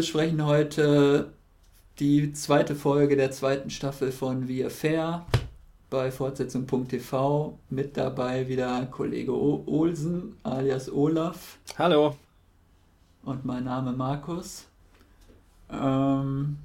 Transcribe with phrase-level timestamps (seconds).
[0.00, 1.30] besprechen heute
[1.98, 5.26] die zweite Folge der zweiten Staffel von Wie Fair
[5.90, 7.58] bei Fortsetzung.tv.
[7.68, 11.58] Mit dabei wieder Kollege o Olsen alias Olaf.
[11.76, 12.16] Hallo.
[13.24, 14.64] Und mein Name Markus.
[15.70, 16.56] Ähm,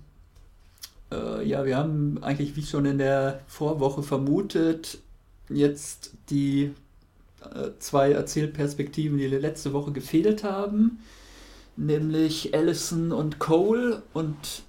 [1.11, 4.99] äh, ja, wir haben eigentlich, wie schon in der Vorwoche vermutet,
[5.49, 6.71] jetzt die
[7.53, 10.99] äh, zwei Erzählperspektiven, die letzte Woche gefehlt haben,
[11.77, 14.63] nämlich Allison und Cole und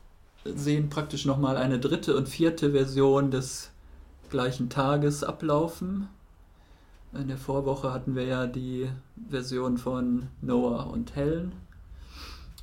[0.45, 3.70] sehen praktisch nochmal eine dritte und vierte Version des
[4.30, 6.09] gleichen Tages ablaufen.
[7.12, 8.88] In der Vorwoche hatten wir ja die
[9.28, 11.52] Version von Noah und Helen.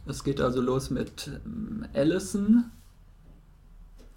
[0.06, 2.66] Es geht also los mit ähm, Allison,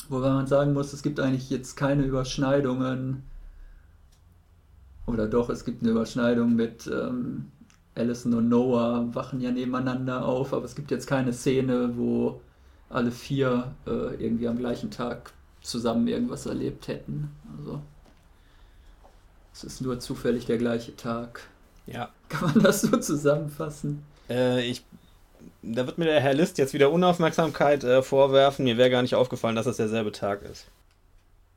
[0.09, 3.23] wobei man sagen muss, es gibt eigentlich jetzt keine Überschneidungen.
[5.06, 7.53] Oder doch, es gibt eine Überschneidung mit ähm,
[7.96, 12.41] Allison und Noah wachen ja nebeneinander auf, aber es gibt jetzt keine Szene, wo
[12.88, 17.30] alle vier äh, irgendwie am gleichen Tag zusammen irgendwas erlebt hätten.
[17.58, 17.80] Also
[19.53, 21.48] es ist nur zufällig der gleiche Tag.
[21.86, 22.11] Ja.
[22.28, 24.03] Kann man das so zusammenfassen?
[24.28, 24.84] Äh, ich,
[25.62, 28.64] da wird mir der Herr List jetzt wieder Unaufmerksamkeit äh, vorwerfen.
[28.64, 30.66] Mir wäre gar nicht aufgefallen, dass es derselbe Tag ist.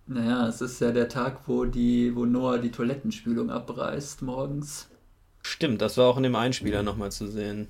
[0.07, 4.89] Naja, es ist ja der Tag, wo die, wo Noah die Toilettenspülung abreißt morgens.
[5.41, 7.67] Stimmt, das war auch in dem Einspieler nochmal zu sehen.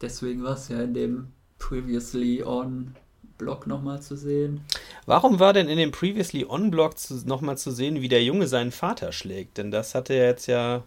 [0.00, 2.94] Deswegen war es ja in dem Previously On
[3.38, 4.60] Blog nochmal zu sehen.
[5.06, 8.70] Warum war denn in dem Previously On Blog nochmal zu sehen, wie der Junge seinen
[8.70, 9.58] Vater schlägt?
[9.58, 10.84] Denn das hatte ja jetzt ja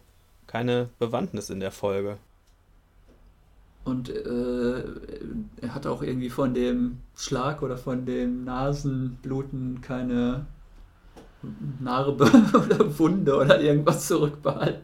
[0.48, 2.18] keine Bewandtnis in der Folge.
[3.86, 4.84] Und äh,
[5.62, 10.46] er hat auch irgendwie von dem Schlag oder von dem Nasenbluten keine
[11.80, 14.82] Narbe oder Wunde oder irgendwas zurückbehalten.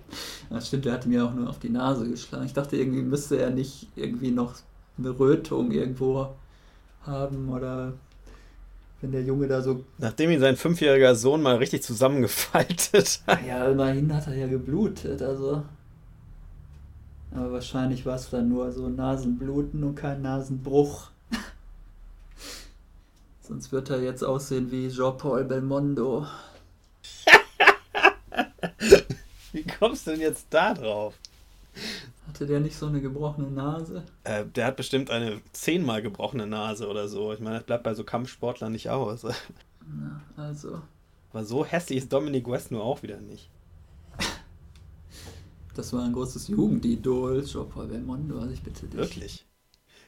[0.50, 2.46] Das stimmt, er hatte mir auch nur auf die Nase geschlagen.
[2.46, 4.56] Ich dachte, irgendwie müsste er nicht irgendwie noch
[4.98, 6.30] eine Rötung irgendwo
[7.06, 7.94] haben oder
[9.02, 9.86] wenn der Junge da so.
[9.98, 13.46] Nachdem ihn sein fünfjähriger Sohn mal richtig zusammengefaltet hat.
[13.46, 15.64] Ja, immerhin hat er ja geblutet, also.
[17.32, 21.12] Aber wahrscheinlich war es dann nur so Nasenbluten und kein Nasenbruch.
[23.42, 26.26] Sonst wird er jetzt aussehen wie Jean-Paul Belmondo.
[29.52, 31.16] wie kommst du denn jetzt da drauf?
[32.28, 34.04] Hatte der nicht so eine gebrochene Nase?
[34.24, 37.34] Äh, der hat bestimmt eine zehnmal gebrochene Nase oder so.
[37.34, 39.24] Ich meine, das bleibt bei so Kampfsportlern nicht aus.
[39.24, 40.82] Na, also.
[41.32, 43.50] Aber so hässlich ist Dominic West nur auch wieder nicht.
[45.76, 49.00] Das war ein großes Jugendidol, Jean-Paul Belmondo, also ich bitte dich.
[49.00, 49.46] Wirklich?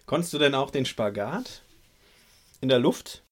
[0.06, 1.62] Konntest du denn auch den Spagat?
[2.60, 3.24] In der Luft?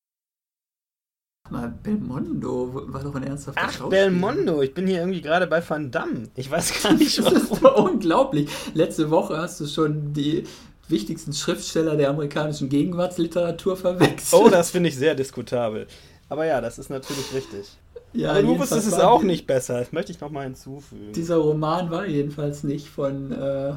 [1.52, 3.90] Mal, Belmondo war doch ein ernsthafter Ach, Schauspieler.
[3.90, 6.30] Belmondo, ich bin hier irgendwie gerade bei Van Damme.
[6.36, 7.34] Ich weiß gar nicht, warum.
[7.34, 8.50] Das ist doch unglaublich.
[8.74, 10.44] Letzte Woche hast du schon die
[10.88, 14.42] wichtigsten Schriftsteller der amerikanischen Gegenwartsliteratur verwechselt.
[14.42, 15.88] Oh, das finde ich sehr diskutabel.
[16.30, 17.78] Aber ja, das ist natürlich richtig.
[18.14, 19.80] Ja, Aber du wusstest es auch nicht besser.
[19.80, 21.14] Das möchte ich nochmal hinzufügen.
[21.14, 23.74] Dieser Roman war jedenfalls nicht von äh,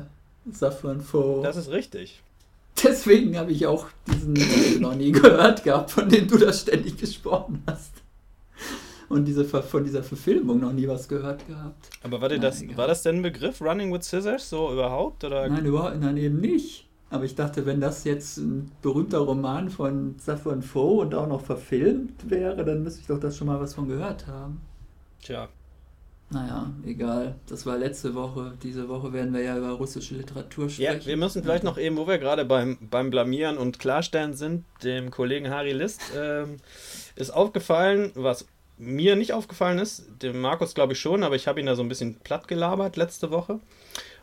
[0.51, 1.43] Safran Foer.
[1.43, 2.23] Das ist richtig.
[2.83, 7.63] Deswegen habe ich auch diesen noch nie gehört gehabt, von dem du da ständig gesprochen
[7.67, 7.93] hast.
[9.09, 11.91] Und diese, von dieser Verfilmung noch nie was gehört gehabt.
[12.03, 15.23] Aber warte, nein, das, war das denn ein Begriff, Running with Scissors, so überhaupt?
[15.23, 15.49] Oder?
[15.49, 16.89] Nein, überhaupt, nein, eben nicht.
[17.11, 21.43] Aber ich dachte, wenn das jetzt ein berühmter Roman von Saffron Foe und auch noch
[21.43, 24.63] verfilmt wäre, dann müsste ich doch das schon mal was von gehört haben.
[25.21, 25.49] Tja,
[26.33, 27.37] naja, egal.
[27.47, 28.55] Das war letzte Woche.
[28.63, 31.01] Diese Woche werden wir ja über russische Literatur sprechen.
[31.01, 34.65] Ja, wir müssen vielleicht noch eben, wo wir gerade beim, beim Blamieren und Klarstellen sind,
[34.83, 36.57] dem Kollegen Harry List ähm,
[37.17, 38.47] ist aufgefallen, was
[38.79, 41.83] mir nicht aufgefallen ist, dem Markus glaube ich schon, aber ich habe ihn da so
[41.83, 43.61] ein bisschen platt gelabert letzte Woche.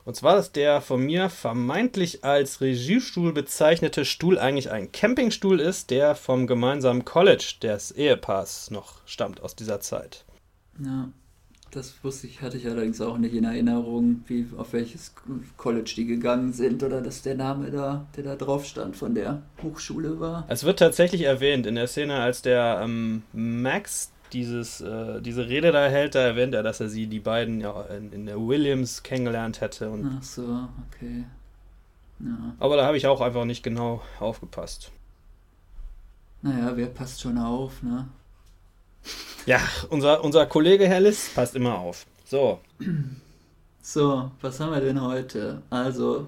[0.06, 5.92] Und zwar, dass der von mir vermeintlich als Regiestuhl bezeichnete Stuhl eigentlich ein Campingstuhl ist,
[5.92, 10.26] der vom gemeinsamen College des Ehepaars noch stammt aus dieser Zeit.
[10.84, 11.10] Ja.
[11.72, 15.14] Das wusste ich, hatte ich allerdings auch nicht in Erinnerung, wie auf welches
[15.56, 19.44] College die gegangen sind oder dass der Name da, der da drauf stand, von der
[19.62, 20.46] Hochschule war.
[20.48, 25.72] Es wird tatsächlich erwähnt in der Szene, als der ähm, Max dieses, äh, diese Rede
[25.72, 29.04] da hält, da erwähnt er, dass er sie, die beiden, ja, in, in der Williams
[29.04, 29.90] kennengelernt hätte.
[29.92, 31.26] Und Ach so, okay.
[32.20, 32.56] Ja.
[32.60, 34.92] Aber da habe ich auch einfach nicht genau aufgepasst.
[36.42, 38.08] Naja, wer passt schon auf, ne?
[39.46, 39.60] Ja,
[39.90, 42.06] unser, unser Kollege Herr Liss passt immer auf.
[42.26, 42.60] So.
[43.82, 45.64] So, was haben wir denn heute?
[45.70, 46.28] Also,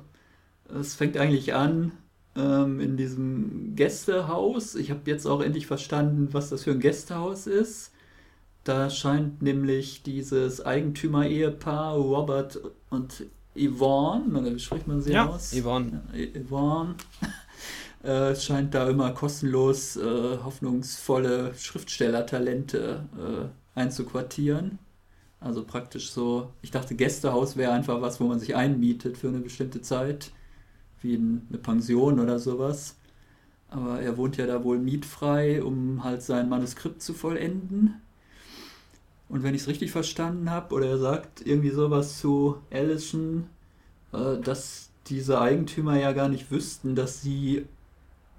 [0.80, 1.92] es fängt eigentlich an
[2.36, 4.76] ähm, in diesem Gästehaus.
[4.76, 7.92] Ich habe jetzt auch endlich verstanden, was das für ein Gästehaus ist.
[8.64, 12.60] Da scheint nämlich dieses Eigentümer-Ehepaar Robert
[12.90, 13.26] und
[13.56, 15.54] Yvonne, oder wie spricht man sie ja, aus?
[15.54, 16.02] Yvonne.
[16.36, 16.96] Yvonne
[18.04, 24.80] äh, scheint da immer kostenlos äh, hoffnungsvolle Schriftstellertalente äh, einzuquartieren.
[25.40, 29.40] Also praktisch so, ich dachte, Gästehaus wäre einfach was, wo man sich einmietet für eine
[29.40, 30.32] bestimmte Zeit,
[31.02, 32.96] wie eine Pension oder sowas.
[33.70, 38.02] Aber er wohnt ja da wohl mietfrei, um halt sein Manuskript zu vollenden.
[39.30, 43.48] Und wenn ich es richtig verstanden habe, oder er sagt irgendwie sowas zu Allison,
[44.12, 47.66] äh, dass diese Eigentümer ja gar nicht wüssten, dass sie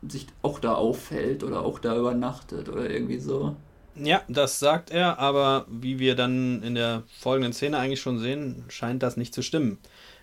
[0.09, 3.57] sich auch da auffällt oder auch da übernachtet oder irgendwie so.
[3.95, 8.65] Ja, das sagt er, aber wie wir dann in der folgenden Szene eigentlich schon sehen,
[8.69, 9.79] scheint das nicht zu stimmen.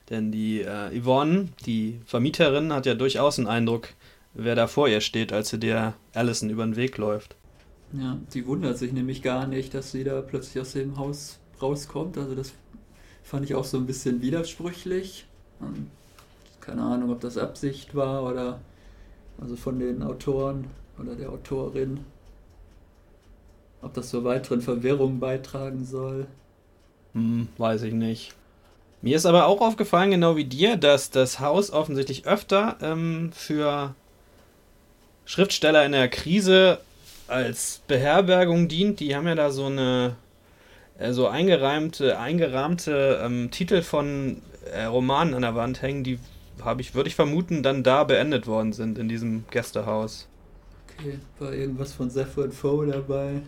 [0.10, 3.90] Denn die äh, Yvonne, die Vermieterin, hat ja durchaus einen Eindruck,
[4.34, 7.36] wer da vor ihr steht, als sie der Allison über den Weg läuft.
[7.94, 12.18] Ja, sie wundert sich nämlich gar nicht, dass sie da plötzlich aus dem Haus rauskommt.
[12.18, 12.54] Also das
[13.24, 15.26] fand ich auch so ein bisschen widersprüchlich.
[15.62, 15.92] Ähm,
[16.60, 18.60] keine Ahnung, ob das Absicht war oder
[19.42, 20.68] also von den Autoren
[21.00, 22.02] oder der Autorin.
[23.82, 26.28] Ob das zur weiteren Verwirrung beitragen soll.
[27.14, 28.34] Hm, weiß ich nicht.
[29.02, 33.96] Mir ist aber auch aufgefallen, genau wie dir, dass das Haus offensichtlich öfter ähm, für
[35.24, 36.80] Schriftsteller in der Krise
[37.28, 39.00] als Beherbergung dient.
[39.00, 40.18] Die haben ja da so eine
[40.98, 44.42] äh, so eingereimte, eingerahmte ähm, Titel von
[44.72, 46.20] äh, Romanen an der Wand hängen, die
[46.64, 50.28] habe ich, würde ich vermuten, dann da beendet worden sind in diesem Gästehaus.
[50.98, 53.42] Okay, war irgendwas von Zephyr Foe dabei?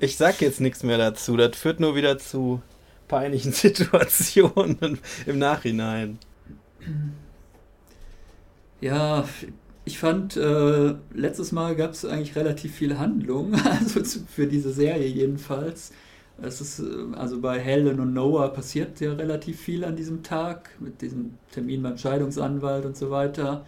[0.00, 1.36] Ich sag jetzt nichts mehr dazu.
[1.36, 2.62] Das führt nur wieder zu
[3.08, 6.18] peinlichen Situationen im Nachhinein.
[8.80, 9.24] Ja,
[9.84, 15.06] ich fand, äh, letztes Mal gab es eigentlich relativ viel Handlung, also für diese Serie
[15.06, 15.92] jedenfalls.
[16.40, 20.70] Es ist, äh, also bei Helen und Noah passiert ja relativ viel an diesem Tag,
[20.80, 23.64] mit diesem Termin beim Scheidungsanwalt und so weiter.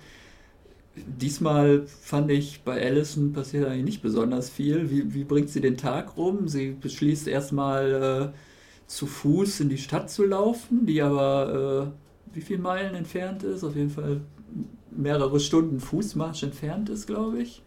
[0.97, 4.91] Diesmal fand ich, bei Allison passiert eigentlich nicht besonders viel.
[4.91, 6.47] Wie, wie bringt sie den Tag rum?
[6.49, 8.39] Sie beschließt erstmal äh,
[8.87, 13.65] zu Fuß in die Stadt zu laufen, die aber äh, wie viele Meilen entfernt ist?
[13.65, 14.21] Auf jeden Fall
[14.91, 17.63] mehrere Stunden Fußmarsch entfernt ist, glaube ich.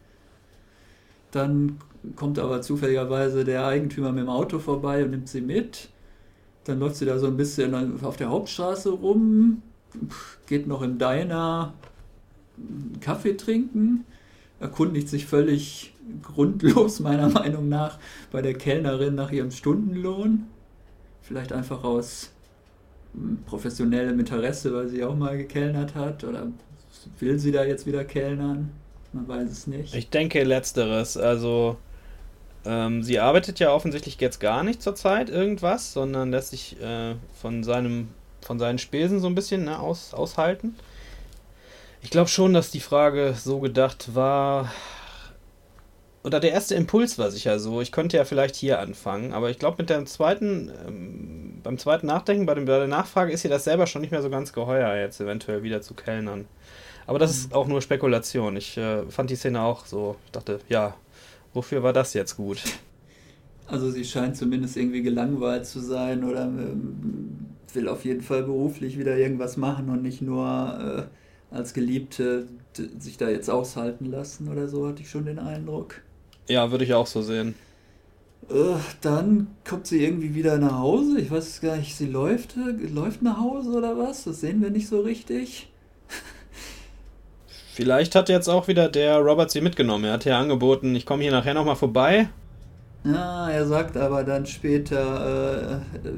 [1.32, 1.78] Dann
[2.16, 5.90] kommt aber zufälligerweise der Eigentümer mit dem Auto vorbei und nimmt sie mit.
[6.64, 9.62] Dann läuft sie da so ein bisschen auf der Hauptstraße rum,
[10.48, 11.74] geht noch im Diner
[13.00, 14.06] Kaffee trinken,
[14.60, 18.00] erkundigt sich völlig grundlos meiner Meinung nach
[18.32, 20.48] bei der Kellnerin nach ihrem Stundenlohn.
[21.22, 22.32] Vielleicht einfach aus
[23.14, 26.48] hm, professionellem Interesse, weil sie auch mal gekellnert hat oder
[27.20, 28.72] will sie da jetzt wieder kellnern?
[29.14, 29.96] Man weiß es nicht.
[29.96, 31.18] Ich denke letzteres.
[31.18, 31.78] Also
[32.68, 37.64] ähm, sie arbeitet ja offensichtlich jetzt gar nicht zurzeit irgendwas, sondern lässt sich äh, von
[37.64, 38.10] seinem
[38.42, 40.76] von seinen Spesen so ein bisschen ne, aus, aushalten.
[42.02, 44.72] Ich glaube schon, dass die Frage so gedacht war.
[46.24, 47.82] Oder der erste Impuls war sicher so.
[47.82, 52.08] Ich könnte ja vielleicht hier anfangen, aber ich glaube, mit dem zweiten, ähm, beim zweiten
[52.08, 54.54] Nachdenken, bei, dem, bei der Nachfrage ist ihr das selber schon nicht mehr so ganz
[54.54, 56.46] geheuer, jetzt eventuell wieder zu kellnern.
[57.06, 58.58] Aber das ist auch nur Spekulation.
[58.58, 60.18] Ich äh, fand die Szene auch so.
[60.26, 60.96] Ich dachte, ja,
[61.58, 62.62] wofür war das jetzt gut?
[63.66, 68.98] Also sie scheint zumindest irgendwie gelangweilt zu sein oder ähm, will auf jeden Fall beruflich
[68.98, 71.10] wieder irgendwas machen und nicht nur
[71.52, 72.48] äh, als Geliebte
[73.00, 76.02] sich da jetzt aushalten lassen oder so, hatte ich schon den Eindruck.
[76.48, 77.56] Ja, würde ich auch so sehen.
[78.50, 81.20] Äh, dann kommt sie irgendwie wieder nach Hause.
[81.20, 84.26] Ich weiß gar nicht, sie läuft, äh, läuft nach Hause oder was?
[84.26, 85.70] Das sehen wir nicht so richtig.
[87.78, 90.06] Vielleicht hat jetzt auch wieder der Robert sie mitgenommen.
[90.06, 92.28] Er hat ja angeboten, ich komme hier nachher nochmal vorbei.
[93.04, 96.10] Ja, er sagt aber dann später, uh,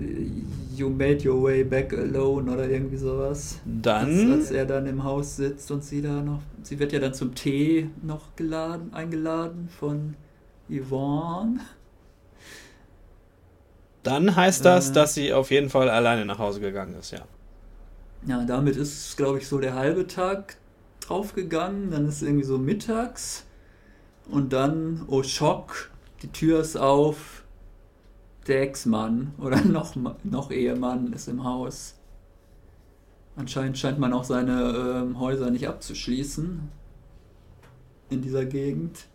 [0.74, 3.60] you made your way back alone oder irgendwie sowas.
[3.66, 4.32] Dann.
[4.32, 7.14] Als, als, er dann im Haus sitzt und sie da noch, sie wird ja dann
[7.14, 10.16] zum Tee noch geladen, eingeladen von
[10.70, 11.60] Yvonne.
[14.04, 17.26] Dann heißt das, äh, dass sie auf jeden Fall alleine nach Hause gegangen ist, ja.
[18.26, 20.56] Ja, damit ist, glaube ich, so der halbe Tag
[21.10, 23.46] draufgegangen, dann ist irgendwie so mittags
[24.30, 25.90] und dann, oh Schock,
[26.22, 27.44] die Tür ist auf,
[28.48, 31.96] der Ex-Mann oder noch, noch Ehemann ist im Haus.
[33.36, 36.60] Anscheinend scheint man auch seine ähm, Häuser nicht abzuschließen
[38.10, 39.06] in dieser Gegend.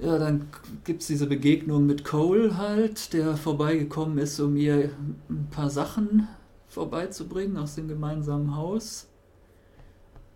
[0.00, 0.48] Ja, dann
[0.84, 4.90] gibt es diese Begegnung mit Cole halt, der vorbeigekommen ist, um ihr
[5.28, 6.28] ein paar Sachen
[6.68, 9.08] vorbeizubringen aus dem gemeinsamen Haus.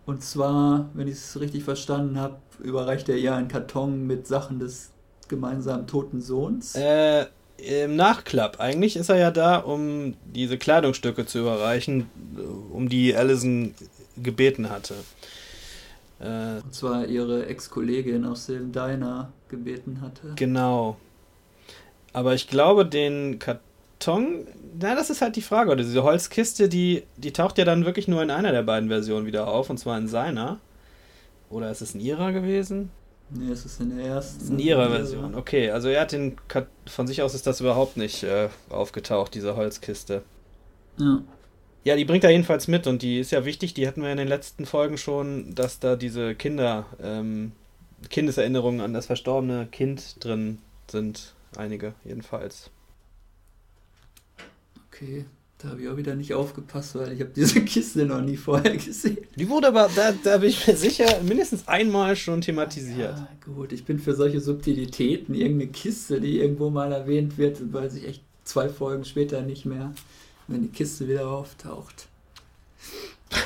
[0.04, 4.58] Und zwar, wenn ich es richtig verstanden habe, überreicht er ihr einen Karton mit Sachen
[4.58, 4.90] des
[5.28, 6.74] gemeinsamen toten Sohns.
[6.74, 7.26] Äh,
[7.58, 8.58] im Nachklapp.
[8.58, 12.08] Eigentlich ist er ja da, um diese Kleidungsstücke zu überreichen,
[12.72, 13.74] um die Allison
[14.20, 14.94] gebeten hatte.
[16.20, 20.32] Äh, Und zwar ihre Ex-Kollegin aus dem Diner gebeten hatte.
[20.36, 20.96] Genau.
[22.12, 23.62] Aber ich glaube, den Karton,
[24.06, 25.70] na, das ist halt die Frage.
[25.70, 29.26] Oder diese Holzkiste, die, die taucht ja dann wirklich nur in einer der beiden Versionen
[29.26, 30.60] wieder auf, und zwar in seiner.
[31.50, 32.90] Oder ist es in ihrer gewesen?
[33.30, 34.52] Nee, es ist in der ersten.
[34.52, 35.34] In ihrer Version.
[35.34, 39.34] Okay, also er hat den Kat von sich aus ist das überhaupt nicht äh, aufgetaucht,
[39.34, 40.22] diese Holzkiste.
[40.98, 41.22] Ja.
[41.84, 44.18] Ja, die bringt er jedenfalls mit und die ist ja wichtig, die hatten wir in
[44.18, 47.52] den letzten Folgen schon, dass da diese Kinder, ähm,
[48.08, 51.34] Kindeserinnerungen an das verstorbene Kind drin sind.
[51.56, 52.70] Einige jedenfalls.
[54.92, 55.24] Okay,
[55.58, 58.76] da habe ich auch wieder nicht aufgepasst, weil ich habe diese Kiste noch nie vorher
[58.76, 59.18] gesehen.
[59.36, 63.16] Die wurde aber, da, da bin ich mir sicher, mindestens einmal schon thematisiert.
[63.16, 67.94] Ja, gut, ich bin für solche Subtilitäten, irgendeine Kiste, die irgendwo mal erwähnt wird, weiß
[67.94, 69.94] ich echt zwei Folgen später nicht mehr,
[70.46, 72.08] wenn die Kiste wieder auftaucht.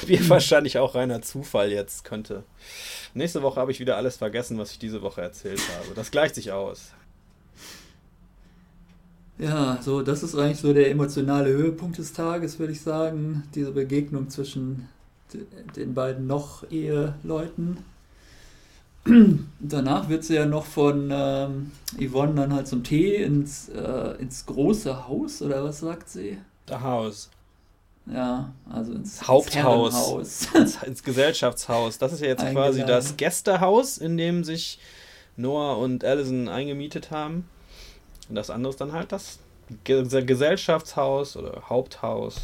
[0.08, 2.42] Mir wahrscheinlich auch reiner Zufall jetzt könnte.
[3.14, 5.94] Nächste Woche habe ich wieder alles vergessen, was ich diese Woche erzählt habe.
[5.94, 6.92] Das gleicht sich aus.
[9.38, 13.42] Ja, so, das ist eigentlich so der emotionale Höhepunkt des Tages, würde ich sagen.
[13.54, 14.88] Diese Begegnung zwischen
[15.32, 15.44] de-
[15.76, 17.78] den beiden noch Eheleuten.
[19.60, 24.46] Danach wird sie ja noch von ähm, Yvonne dann halt zum Tee ins, äh, ins
[24.46, 26.38] große Haus, oder was sagt sie?
[26.66, 27.30] Das Haus.
[28.06, 30.12] Ja, also ins Haupthaus.
[30.18, 30.46] Ins.
[30.54, 31.98] Ins, ins Gesellschaftshaus.
[31.98, 34.78] Das ist ja jetzt quasi das Gästehaus, in dem sich
[35.36, 37.48] Noah und Allison eingemietet haben.
[38.28, 39.38] Und das andere ist dann halt das
[39.84, 42.36] Ge Gesellschaftshaus oder Haupthaus.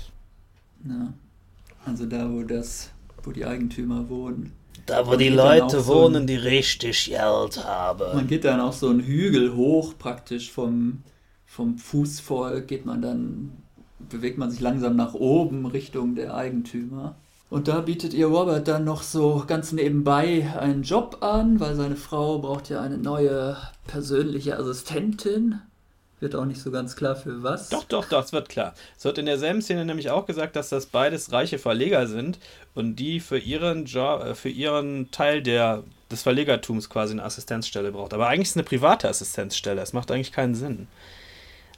[0.84, 1.12] Ja.
[1.84, 2.90] Also da, wo das,
[3.22, 4.52] wo die Eigentümer wohnen.
[4.86, 8.16] Da, wo die Leute so wohnen, ein- die richtig Geld haben.
[8.16, 11.02] Man geht dann auch so einen Hügel hoch, praktisch vom,
[11.46, 13.52] vom Fußvolk geht man dann,
[14.10, 17.14] bewegt man sich langsam nach oben Richtung der Eigentümer.
[17.50, 21.96] Und da bietet ihr Robert dann noch so ganz nebenbei einen Job an, weil seine
[21.96, 25.60] Frau braucht ja eine neue persönliche Assistentin.
[26.22, 27.68] Wird auch nicht so ganz klar für was.
[27.70, 28.74] Doch, doch, doch, es wird klar.
[28.96, 32.38] Es wird in derselben Szene nämlich auch gesagt, dass das beides reiche Verleger sind
[32.76, 37.90] und die für ihren Job, äh, für ihren Teil der, des Verlegertums quasi eine Assistenzstelle
[37.90, 38.14] braucht.
[38.14, 39.82] Aber eigentlich ist es eine private Assistenzstelle.
[39.82, 40.86] Es macht eigentlich keinen Sinn.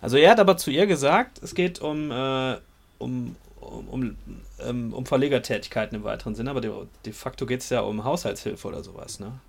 [0.03, 2.57] Also er hat aber zu ihr gesagt, es geht um, äh,
[2.99, 4.17] um, um, um,
[4.61, 6.71] ähm, um Verlegertätigkeiten im weiteren Sinne, aber de,
[7.07, 9.41] de facto geht es ja um Haushaltshilfe oder sowas, ne?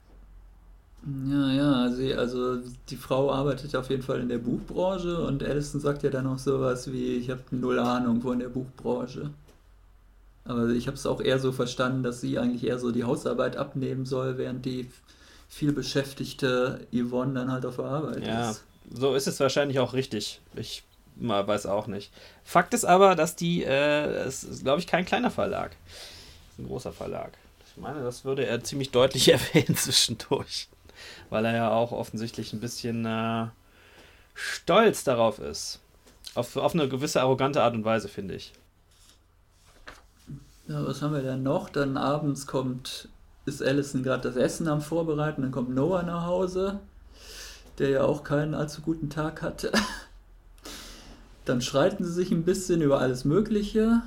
[1.30, 5.80] Ja, ja, also, also die Frau arbeitet auf jeden Fall in der Buchbranche und Alison
[5.80, 9.30] sagt ja dann auch sowas wie, ich habe null Ahnung von der Buchbranche.
[10.46, 13.56] Aber ich habe es auch eher so verstanden, dass sie eigentlich eher so die Hausarbeit
[13.56, 14.90] abnehmen soll, während die
[15.48, 18.64] viel beschäftigte Yvonne dann halt auf der Arbeit Ja, ist.
[18.92, 20.42] so ist es wahrscheinlich auch richtig.
[20.56, 20.84] Ich
[21.16, 22.12] mal, weiß auch nicht.
[22.44, 25.76] Fakt ist aber, dass die, äh, es ist, glaube ich, kein kleiner Verlag.
[26.48, 27.32] Es ist ein großer Verlag.
[27.68, 30.68] Ich meine, das würde er ziemlich deutlich erwähnen zwischendurch.
[31.30, 33.48] Weil er ja auch offensichtlich ein bisschen äh,
[34.34, 35.80] stolz darauf ist.
[36.36, 38.54] Auf, auf eine gewisse arrogante Art und Weise, finde ich.
[40.68, 41.70] Ja, was haben wir dann noch?
[41.70, 43.08] Dann abends kommt,
[43.46, 46.80] ist Alison gerade das Essen am Vorbereiten, dann kommt Noah nach Hause,
[47.78, 49.72] der ja auch keinen allzu guten Tag hatte.
[51.46, 54.02] Dann streiten sie sich ein bisschen über alles Mögliche.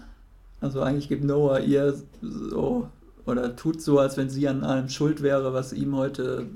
[0.60, 2.88] Also eigentlich gibt Noah ihr so,
[3.26, 6.46] oder tut so, als wenn sie an allem schuld wäre, was ihm heute,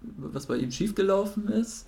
[0.00, 1.86] was bei ihm schiefgelaufen ist.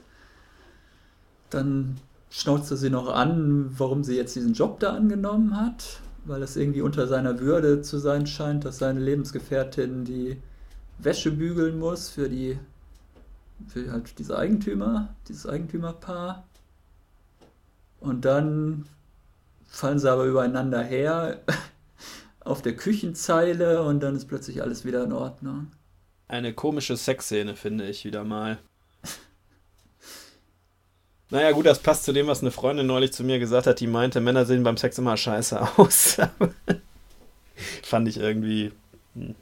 [1.51, 1.97] Dann
[2.31, 6.57] schnauzt er sie noch an, warum sie jetzt diesen Job da angenommen hat, weil es
[6.57, 10.37] irgendwie unter seiner Würde zu sein scheint, dass seine Lebensgefährtin die
[10.99, 12.59] Wäsche bügeln muss für die
[13.69, 16.47] für halt diese Eigentümer, dieses Eigentümerpaar.
[18.01, 18.87] Und dann
[19.67, 21.41] fallen sie aber übereinander her
[22.41, 25.69] auf der Küchenzeile und dann ist plötzlich alles wieder in Ordnung.
[26.31, 28.59] Eine komische Sexszene, finde ich, wieder mal.
[31.29, 33.89] Naja, gut, das passt zu dem, was eine Freundin neulich zu mir gesagt hat, die
[33.89, 36.19] meinte, Männer sehen beim Sex immer scheiße aus.
[37.83, 38.71] Fand ich irgendwie.
[39.15, 39.35] hm,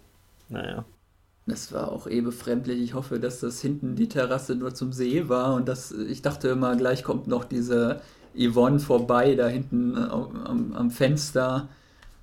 [0.49, 0.87] Naja.
[1.45, 2.81] Das war auch eh befremdlich.
[2.81, 6.49] Ich hoffe, dass das hinten die Terrasse nur zum See war und dass ich dachte
[6.49, 8.01] immer, gleich kommt noch diese
[8.35, 11.69] Yvonne vorbei da hinten am, am, am Fenster.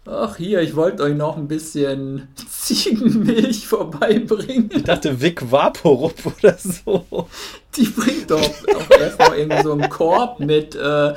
[0.07, 4.69] Ach hier, ich wollte euch noch ein bisschen Ziegenmilch vorbeibringen.
[4.71, 7.27] Ich dachte Vic Vaporub oder so.
[7.75, 11.13] Die bringt doch auch erst noch irgendwie so einen Korb mit äh,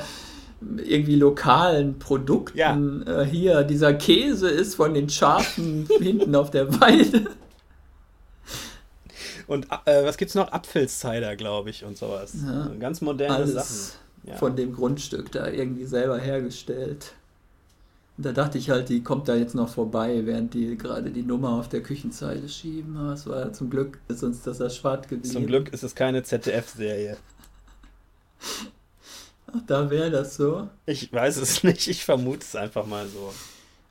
[0.61, 3.05] irgendwie lokalen Produkten.
[3.07, 7.27] Äh, hier, dieser Käse ist von den Schafen hinten auf der Weide.
[9.47, 10.51] Und äh, was gibt's noch?
[10.51, 12.33] Apfelcider, glaube ich, und sowas.
[12.43, 12.63] Ja.
[12.63, 13.99] Also Ganz moderne Alles Sachen.
[14.29, 14.35] Ja.
[14.35, 17.13] von dem Grundstück da irgendwie selber hergestellt.
[18.21, 21.51] Da dachte ich halt, die kommt da jetzt noch vorbei, während die gerade die Nummer
[21.51, 22.97] auf der Küchenzeile schieben.
[22.97, 25.33] Aber es war zum Glück, ist uns das erspart geblieben.
[25.33, 27.15] Zum Glück ist es keine ZDF-Serie.
[29.47, 30.67] Ach, da wäre das so.
[30.85, 33.33] Ich weiß es nicht, ich vermute es einfach mal so.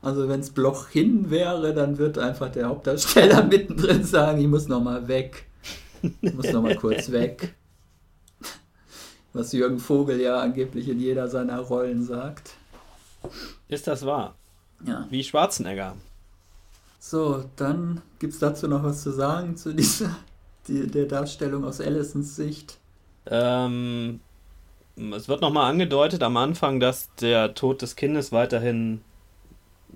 [0.02, 4.68] Also wenn es Bloch hin wäre, dann wird einfach der Hauptdarsteller mittendrin sagen, ich muss
[4.68, 5.46] noch mal weg.
[6.20, 7.54] Ich muss noch mal kurz weg.
[9.32, 12.50] Was Jürgen Vogel ja angeblich in jeder seiner Rollen sagt.
[13.68, 14.34] Ist das wahr?
[14.84, 15.06] Ja.
[15.10, 15.96] Wie Schwarzenegger.
[16.98, 20.16] So, dann gibt es dazu noch was zu sagen zu dieser
[20.66, 22.78] die, der Darstellung aus Allisons Sicht.
[23.26, 24.20] Ähm,
[24.96, 29.02] es wird nochmal angedeutet am Anfang, dass der Tod des Kindes weiterhin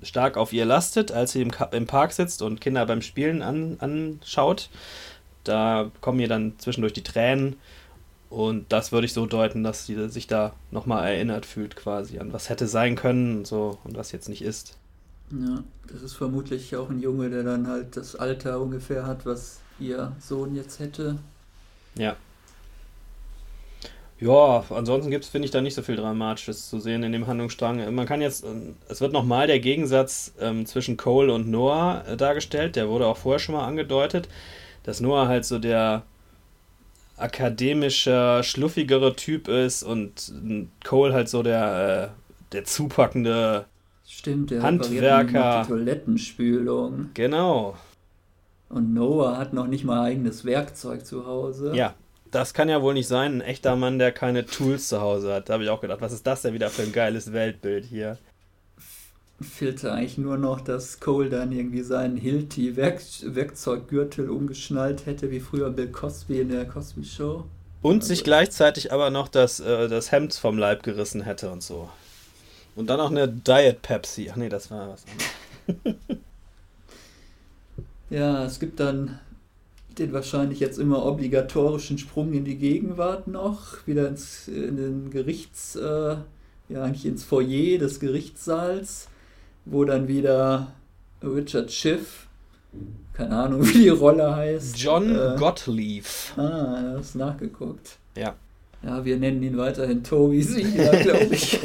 [0.03, 3.77] stark auf ihr lastet, als sie im, im Park sitzt und Kinder beim Spielen an,
[3.81, 4.71] anschaut.
[5.45, 7.57] Da kommen ihr dann zwischendurch die Tränen.
[8.33, 12.33] Und das würde ich so deuten, dass sie sich da nochmal erinnert fühlt, quasi an
[12.33, 14.79] was hätte sein können und so und was jetzt nicht ist.
[15.31, 19.61] Ja, das ist vermutlich auch ein Junge, der dann halt das Alter ungefähr hat, was
[19.79, 21.19] ihr Sohn jetzt hätte.
[21.95, 22.17] Ja.
[24.19, 27.27] Ja, ansonsten gibt es, finde ich, da nicht so viel Dramatisches zu sehen in dem
[27.27, 27.95] Handlungsstrang.
[27.95, 32.17] Man kann jetzt, ähm, es wird nochmal der Gegensatz ähm, zwischen Cole und Noah äh,
[32.17, 34.27] dargestellt, der wurde auch vorher schon mal angedeutet,
[34.85, 36.05] dass Noah halt so der
[37.17, 40.33] akademischer, schluffigere Typ ist und
[40.85, 43.67] Cole halt so der, äh, der zupackende
[44.07, 45.63] Stimmt, der Handwerker.
[45.63, 47.11] Die Toilettenspülung.
[47.15, 47.77] Genau.
[48.69, 51.73] Und Noah hat noch nicht mal eigenes Werkzeug zu Hause.
[51.75, 51.95] Ja,
[52.31, 53.37] das kann ja wohl nicht sein.
[53.37, 55.49] Ein echter Mann, der keine Tools zu Hause hat.
[55.49, 58.19] Da habe ich auch gedacht, was ist das denn wieder für ein geiles Weltbild hier?
[59.43, 65.89] Fehlte eigentlich nur noch, dass Cole dann irgendwie seinen Hilti-Werkzeuggürtel umgeschnallt hätte, wie früher Bill
[65.89, 67.45] Cosby in der Cosby Show.
[67.83, 71.63] Und Also- sich gleichzeitig aber noch das, äh, das Hemd vom Leib gerissen hätte und
[71.63, 71.89] so.
[72.77, 74.31] Und dann auch eine Diet Pepsi.
[74.33, 75.29] Ach nee, das war was anderes.
[78.11, 79.19] Ja, es gibt dann
[79.99, 85.77] den wahrscheinlich jetzt immer obligatorischen Sprung in die Gegenwart noch, wieder ins, in den Gerichts,
[85.77, 86.17] äh,
[86.69, 89.09] ja eigentlich ins Foyer des Gerichtssaals,
[89.65, 90.73] wo dann wieder
[91.23, 92.27] Richard Schiff,
[93.13, 94.79] keine Ahnung wie die Rolle heißt.
[94.79, 96.07] John äh, Gottlieb.
[96.37, 97.99] Ah, du hast nachgeguckt.
[98.17, 98.35] Ja.
[98.83, 101.61] Ja, wir nennen ihn weiterhin Toby Siegler, glaube ich.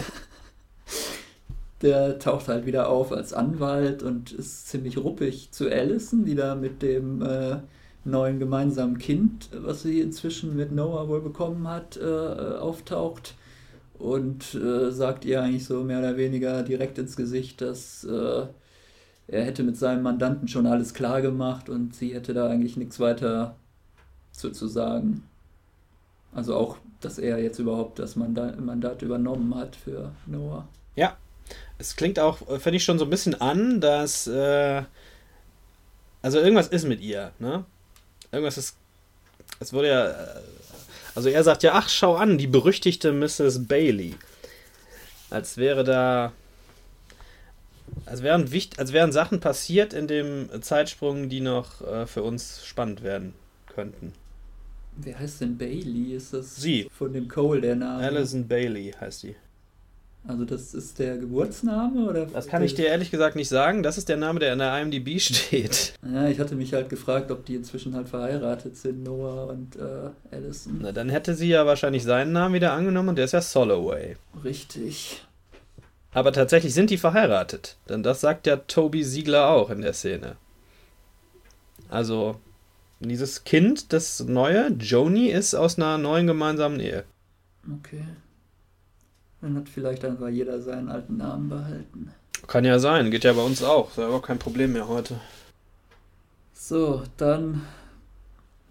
[1.81, 6.55] Der taucht halt wieder auf als Anwalt und ist ziemlich ruppig zu Allison, die da
[6.55, 7.57] mit dem äh,
[8.03, 13.35] neuen gemeinsamen Kind, was sie inzwischen mit Noah wohl bekommen hat, äh, äh, auftaucht
[13.99, 18.45] und äh, sagt ihr eigentlich so mehr oder weniger direkt ins Gesicht, dass äh,
[19.27, 22.99] er hätte mit seinem Mandanten schon alles klar gemacht und sie hätte da eigentlich nichts
[22.99, 23.55] weiter
[24.31, 25.23] zu, zu sagen.
[26.33, 30.67] Also auch, dass er jetzt überhaupt das Mandat, Mandat übernommen hat für Noah.
[30.95, 31.17] Ja.
[31.77, 34.27] Es klingt auch, äh, finde ich, schon so ein bisschen an, dass.
[34.27, 34.83] Äh,
[36.21, 37.65] also irgendwas ist mit ihr, ne?
[38.31, 38.75] Irgendwas ist.
[39.59, 40.15] Es wurde ja.
[41.17, 43.65] Also er sagt ja, ach, schau an, die berüchtigte Mrs.
[43.67, 44.13] Bailey.
[45.31, 46.31] Als wäre da.
[48.05, 52.63] Als wären, wicht, als wären Sachen passiert in dem Zeitsprung, die noch äh, für uns
[52.63, 53.33] spannend werden
[53.73, 54.13] könnten.
[54.95, 56.13] Wer heißt denn Bailey?
[56.13, 56.87] Ist das Sie.
[56.95, 58.03] von dem Cole der Name?
[58.03, 59.35] Alison Bailey heißt die.
[60.27, 62.25] Also das ist der Geburtsname oder?
[62.25, 63.81] Das kann ich dir ehrlich gesagt nicht sagen.
[63.81, 65.93] Das ist der Name, der in der IMDb steht.
[66.05, 70.09] Ja, ich hatte mich halt gefragt, ob die inzwischen halt verheiratet sind, Noah und äh,
[70.35, 70.79] Allison.
[70.81, 74.17] Na, dann hätte sie ja wahrscheinlich seinen Namen wieder angenommen und der ist ja Soloway.
[74.43, 75.25] Richtig.
[76.11, 77.77] Aber tatsächlich sind die verheiratet.
[77.87, 80.35] Denn das sagt ja Toby Siegler auch in der Szene.
[81.89, 82.35] Also,
[82.99, 87.05] dieses Kind, das neue, Joni, ist aus einer neuen gemeinsamen Ehe.
[87.79, 88.03] Okay.
[89.41, 92.11] Dann hat vielleicht einfach jeder seinen alten Namen behalten.
[92.47, 93.89] Kann ja sein, geht ja bei uns auch.
[93.89, 95.19] Ist ja überhaupt kein Problem mehr heute.
[96.53, 97.61] So, dann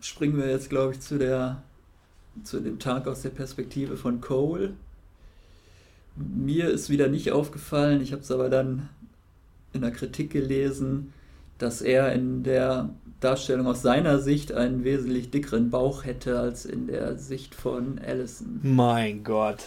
[0.01, 1.63] springen wir jetzt, glaube ich, zu der
[2.45, 4.75] zu dem Tag aus der Perspektive von Cole.
[6.17, 8.89] Mir ist wieder nicht aufgefallen, ich habe es aber dann
[9.73, 11.13] in der Kritik gelesen,
[11.59, 16.87] dass er in der Darstellung aus seiner Sicht einen wesentlich dickeren Bauch hätte als in
[16.87, 18.61] der Sicht von Allison.
[18.63, 19.65] Mein Gott.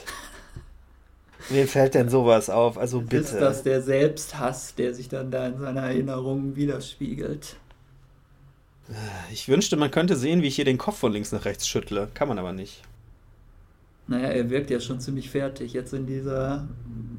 [1.47, 2.77] Wem fällt denn sowas auf?
[2.77, 7.55] Also Ist das der Selbsthass, der sich dann da in seiner Erinnerung widerspiegelt?
[9.31, 12.09] Ich wünschte, man könnte sehen, wie ich hier den Kopf von links nach rechts schüttle.
[12.13, 12.81] Kann man aber nicht.
[14.07, 16.67] Naja, er wirkt ja schon ziemlich fertig jetzt in dieser,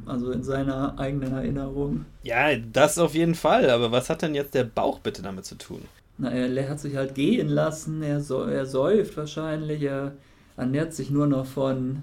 [0.07, 2.05] also in seiner eigenen Ernährung.
[2.25, 3.71] Ja, das auf jeden Fall.
[3.71, 5.83] Aber was hat denn jetzt der Bauch bitte damit zu tun?
[6.19, 10.13] Na, er hat sich halt gehen lassen, er, so, er säuft wahrscheinlich, er
[10.57, 12.03] ernährt sich nur noch von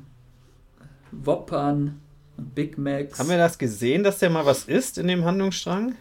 [1.12, 2.00] Woppern
[2.38, 3.20] Big Macs.
[3.20, 5.96] Haben wir das gesehen, dass der mal was isst in dem Handlungsstrang?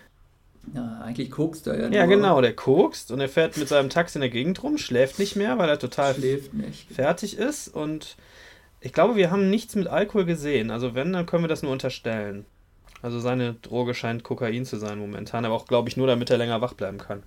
[0.75, 2.17] Ja, eigentlich kokst er ja Ja, nur.
[2.17, 5.37] genau, der kokst und er fährt mit seinem Taxi in der Gegend rum, schläft nicht
[5.37, 6.15] mehr, weil er total
[6.93, 8.17] fertig ist und
[8.81, 10.71] ich glaube, wir haben nichts mit Alkohol gesehen.
[10.71, 12.45] Also wenn, dann können wir das nur unterstellen.
[13.03, 16.39] Also seine Droge scheint Kokain zu sein momentan, aber auch, glaube ich, nur damit er
[16.39, 17.23] länger wach bleiben kann.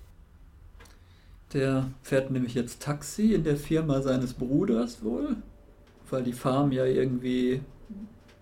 [1.52, 5.36] Der fährt nämlich jetzt Taxi in der Firma seines Bruders wohl,
[6.08, 7.60] weil die Farm ja irgendwie,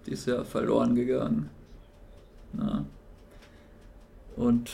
[0.09, 1.51] die ist ja verloren gegangen.
[2.55, 2.87] Na.
[4.37, 4.71] Und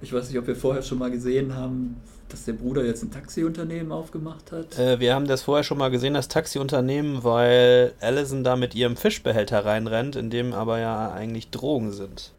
[0.00, 3.12] ich weiß nicht, ob wir vorher schon mal gesehen haben, dass der Bruder jetzt ein
[3.12, 4.76] Taxiunternehmen aufgemacht hat.
[4.78, 8.96] Äh, wir haben das vorher schon mal gesehen, das Taxiunternehmen, weil Allison da mit ihrem
[8.96, 12.32] Fischbehälter reinrennt, in dem aber ja eigentlich Drogen sind.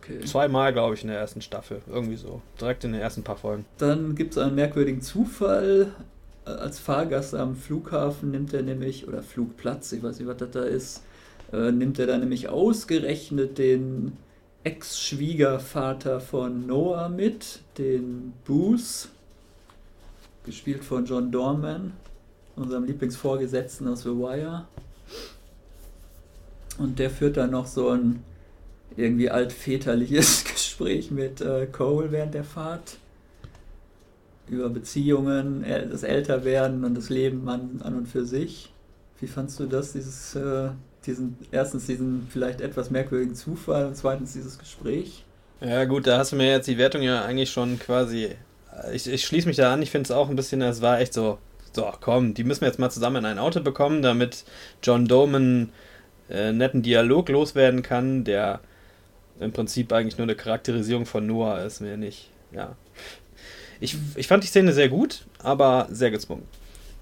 [0.00, 0.20] Okay.
[0.24, 1.82] Zweimal, glaube ich, in der ersten Staffel.
[1.90, 2.42] Irgendwie so.
[2.60, 3.64] Direkt in den ersten paar Folgen.
[3.78, 5.92] Dann gibt es einen merkwürdigen Zufall.
[6.56, 10.62] Als Fahrgast am Flughafen nimmt er nämlich, oder Flugplatz, ich weiß nicht, was das da
[10.62, 11.02] ist,
[11.52, 14.16] äh, nimmt er da nämlich ausgerechnet den
[14.64, 19.08] Ex-Schwiegervater von Noah mit, den Booth,
[20.44, 21.92] gespielt von John Dorman,
[22.56, 24.66] unserem Lieblingsvorgesetzten aus The Wire.
[26.78, 28.22] Und der führt dann noch so ein
[28.96, 32.96] irgendwie altväterliches Gespräch mit äh, Cole während der Fahrt
[34.50, 38.72] über Beziehungen, das Älterwerden und das Leben an, an und für sich.
[39.20, 40.68] Wie fandst du das, dieses, äh,
[41.06, 45.24] diesen, erstens diesen vielleicht etwas merkwürdigen Zufall und zweitens dieses Gespräch?
[45.60, 48.30] Ja, gut, da hast du mir jetzt die Wertung ja eigentlich schon quasi.
[48.92, 51.12] Ich, ich schließe mich da an, ich finde es auch ein bisschen, es war echt
[51.12, 51.38] so,
[51.72, 54.44] so, komm, die müssen wir jetzt mal zusammen in ein Auto bekommen, damit
[54.82, 55.70] John Doman
[56.30, 58.60] äh, netten Dialog loswerden kann, der
[59.40, 62.30] im Prinzip eigentlich nur eine Charakterisierung von Noah ist, mehr nicht.
[62.52, 62.76] Ja.
[63.80, 66.46] Ich, ich fand die Szene sehr gut, aber sehr gezwungen.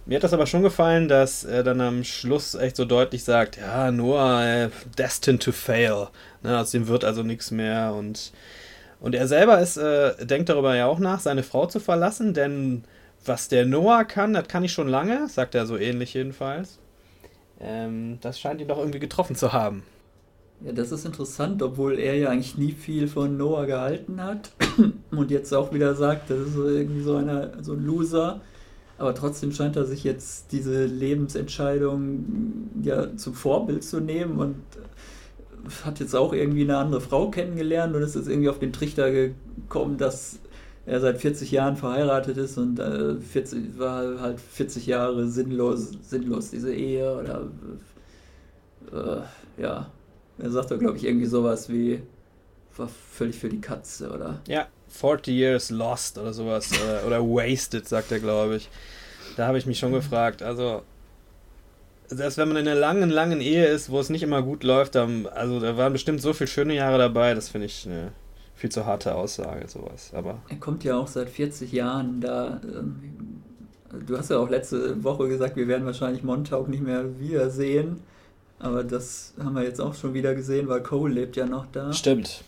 [0.04, 3.56] Mir hat das aber schon gefallen, dass er dann am Schluss echt so deutlich sagt,
[3.56, 6.08] ja, Noah, äh, destined to fail.
[6.42, 8.32] Ne, aus dem wird also nichts mehr und
[9.00, 12.84] und er selber ist, äh, denkt darüber ja auch nach, seine Frau zu verlassen, denn
[13.24, 16.78] was der Noah kann, das kann ich schon lange, sagt er so ähnlich jedenfalls.
[17.60, 19.82] Ähm, das scheint ihn doch irgendwie getroffen zu haben.
[20.64, 24.52] Ja, das ist interessant, obwohl er ja eigentlich nie viel von Noah gehalten hat
[25.10, 28.40] und jetzt auch wieder sagt, das ist irgendwie so, einer, so ein Loser.
[28.98, 34.56] Aber trotzdem scheint er sich jetzt diese Lebensentscheidung ja zum Vorbild zu nehmen und
[35.84, 39.10] hat jetzt auch irgendwie eine andere Frau kennengelernt und ist jetzt irgendwie auf den Trichter
[39.10, 40.38] gekommen, dass
[40.86, 46.50] er seit 40 Jahren verheiratet ist und äh, 40, war halt 40 Jahre sinnlos, sinnlos
[46.50, 47.48] diese Ehe oder
[48.92, 49.90] äh, ja,
[50.38, 52.00] er sagt doch, glaube ich, irgendwie sowas wie
[52.76, 54.40] war völlig für die Katze, oder?
[54.46, 56.70] Ja, 40 Years Lost oder sowas.
[56.72, 58.68] oder, oder Wasted, sagt er, glaube ich.
[59.36, 60.42] Da habe ich mich schon gefragt.
[60.42, 60.82] Also,
[62.08, 64.94] selbst wenn man in einer langen, langen Ehe ist, wo es nicht immer gut läuft,
[64.94, 68.12] dann, also da waren bestimmt so viele schöne Jahre dabei, das finde ich eine
[68.54, 70.12] viel zu harte Aussage, sowas.
[70.14, 72.60] Aber Er kommt ja auch seit 40 Jahren da.
[72.64, 73.42] ähm,
[74.06, 78.00] Du hast ja auch letzte Woche gesagt, wir werden wahrscheinlich Montauk nicht mehr wiedersehen.
[78.58, 81.92] Aber das haben wir jetzt auch schon wieder gesehen, weil Cole lebt ja noch da.
[81.92, 82.42] stimmt.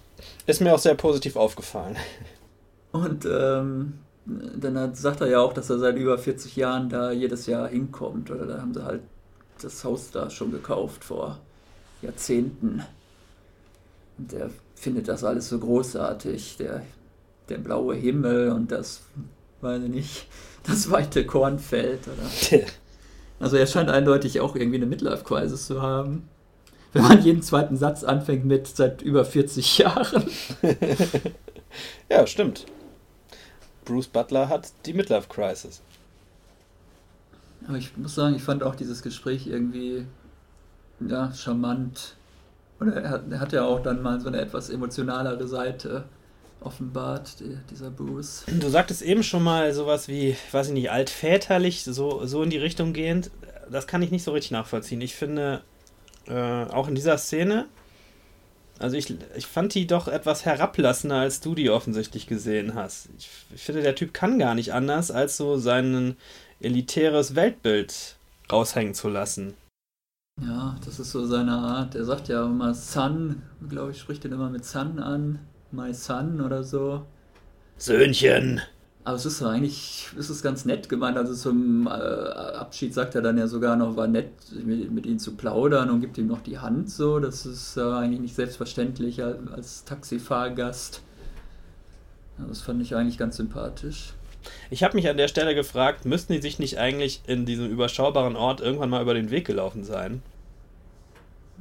[0.46, 1.96] Ist mir auch sehr positiv aufgefallen.
[2.92, 3.94] Und ähm,
[4.24, 8.30] dann sagt er ja auch, dass er seit über 40 Jahren da jedes Jahr hinkommt.
[8.30, 9.02] Oder da haben sie halt
[9.60, 11.38] das Haus da schon gekauft vor
[12.02, 12.82] Jahrzehnten.
[14.18, 16.56] Und der findet das alles so großartig.
[16.58, 16.82] Der,
[17.48, 19.02] der blaue Himmel und das,
[19.60, 20.26] weiß ich nicht,
[20.64, 22.00] das weite Kornfeld.
[22.08, 22.60] Oder?
[23.40, 26.28] Also er scheint eindeutig auch irgendwie eine Midlife-Crisis zu haben.
[26.92, 30.24] Wenn man jeden zweiten Satz anfängt mit seit über 40 Jahren.
[32.08, 32.66] ja, stimmt.
[33.84, 35.82] Bruce Butler hat die Midlife Crisis.
[37.66, 40.06] Aber ich muss sagen, ich fand auch dieses Gespräch irgendwie
[41.00, 42.16] ja, charmant.
[42.80, 46.04] Oder er hat, er hat ja auch dann mal so eine etwas emotionalere Seite
[46.60, 48.44] offenbart, die, dieser Bruce.
[48.46, 52.58] Du sagtest eben schon mal sowas wie, weiß ich nicht, altväterlich, so, so in die
[52.58, 53.30] Richtung gehend.
[53.70, 55.00] Das kann ich nicht so richtig nachvollziehen.
[55.00, 55.62] Ich finde,
[56.26, 57.66] äh, auch in dieser Szene,
[58.78, 63.08] also ich, ich fand die doch etwas herablassender, als du die offensichtlich gesehen hast.
[63.18, 66.16] Ich, ich finde, der Typ kann gar nicht anders, als so sein
[66.60, 68.16] elitäres Weltbild
[68.50, 69.54] raushängen zu lassen.
[70.40, 71.96] Ja, das ist so seine Art.
[71.96, 75.40] Er sagt ja immer Son, glaube ich, spricht den immer mit Son an.
[75.70, 77.04] My Son oder so.
[77.76, 78.60] Söhnchen.
[79.04, 81.16] Aber es ist eigentlich, es ist ganz nett gemeint.
[81.16, 84.30] Also zum äh, Abschied sagt er dann ja sogar noch, war nett,
[84.64, 87.18] mit, mit ihm zu plaudern und gibt ihm noch die Hand so.
[87.18, 91.00] Das ist äh, eigentlich nicht selbstverständlich als, als Taxifahrgast.
[92.38, 94.12] Ja, das fand ich eigentlich ganz sympathisch.
[94.70, 98.36] Ich habe mich an der Stelle gefragt, müssten die sich nicht eigentlich in diesem überschaubaren
[98.36, 100.22] Ort irgendwann mal über den Weg gelaufen sein?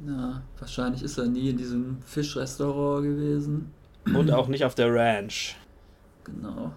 [0.04, 3.72] Na, wahrscheinlich ist er nie in diesem Fischrestaurant gewesen.
[4.06, 5.56] Und auch nicht auf der Ranch.
[6.24, 6.72] Genau.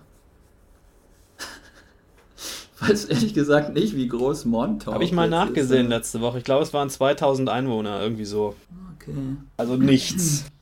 [2.76, 5.90] Ich weiß ehrlich gesagt nicht, wie groß Montauk Habe ich mal nachgesehen ist.
[5.90, 6.40] letzte Woche.
[6.40, 8.56] Ich glaube, es waren 2000 Einwohner, irgendwie so.
[8.96, 9.14] Okay.
[9.58, 10.46] Also nichts.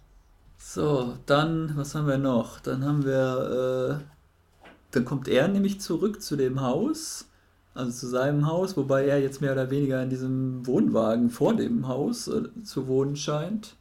[0.72, 2.60] So, dann, was haben wir noch?
[2.60, 4.04] Dann haben wir, äh,
[4.92, 7.26] dann kommt er nämlich zurück zu dem Haus,
[7.74, 11.88] also zu seinem Haus, wobei er jetzt mehr oder weniger in diesem Wohnwagen vor dem
[11.88, 13.78] Haus äh, zu wohnen scheint.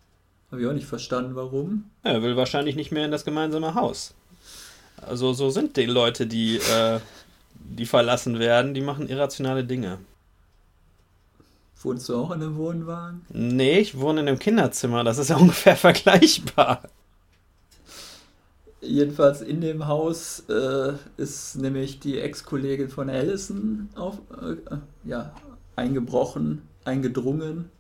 [0.51, 1.91] Habe ich auch nicht verstanden, warum.
[2.03, 4.15] Er will wahrscheinlich nicht mehr in das gemeinsame Haus.
[4.97, 7.01] Also so sind die Leute, die, äh,
[7.55, 9.99] die verlassen werden, die machen irrationale Dinge.
[11.83, 13.25] Wohnst du auch in einem Wohnwagen?
[13.29, 16.83] Nee, ich wohne in einem Kinderzimmer, das ist ja ungefähr vergleichbar.
[18.81, 25.33] Jedenfalls in dem Haus äh, ist nämlich die Ex-Kollegin von Allison auf, äh, äh, ja,
[25.77, 27.71] eingebrochen, eingedrungen.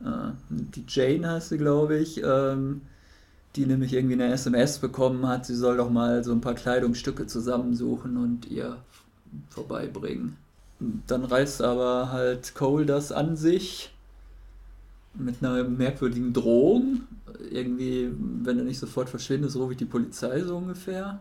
[0.00, 2.82] Äh, die Jane heißt sie, glaube ich, ähm,
[3.56, 7.26] die nämlich irgendwie eine SMS bekommen hat, sie soll doch mal so ein paar Kleidungsstücke
[7.26, 8.78] zusammensuchen und ihr
[9.50, 10.36] vorbeibringen.
[11.06, 13.90] Dann reißt aber halt Cole das an sich
[15.14, 17.02] mit einer merkwürdigen Drohung.
[17.50, 18.10] Irgendwie,
[18.42, 21.20] wenn er nicht sofort verschwindet, rufe ich die Polizei so ungefähr.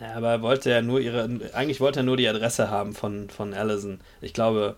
[0.00, 3.28] Ja, aber er wollte ja nur ihre, eigentlich wollte er nur die Adresse haben von,
[3.30, 3.98] von Allison.
[4.20, 4.76] Ich glaube,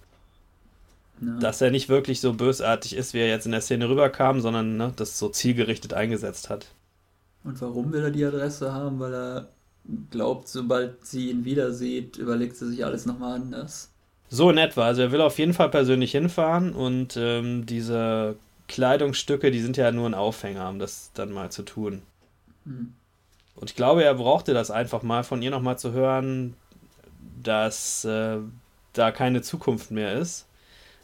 [1.20, 1.38] Ja.
[1.38, 4.76] dass er nicht wirklich so bösartig ist, wie er jetzt in der Szene rüberkam, sondern
[4.76, 6.66] ne, das so zielgerichtet eingesetzt hat.
[7.44, 9.00] Und warum will er die Adresse haben?
[9.00, 9.48] Weil er
[10.10, 13.90] glaubt, sobald sie ihn wieder sieht, überlegt sie sich alles nochmal anders.
[14.28, 14.84] So in etwa.
[14.84, 18.36] Also er will auf jeden Fall persönlich hinfahren und ähm, diese
[18.68, 22.02] Kleidungsstücke, die sind ja nur ein Aufhänger, um das dann mal zu tun.
[22.64, 22.92] Hm.
[23.56, 26.54] Und ich glaube, er brauchte das einfach mal von ihr nochmal zu hören,
[27.42, 28.38] dass äh,
[28.92, 30.46] da keine Zukunft mehr ist,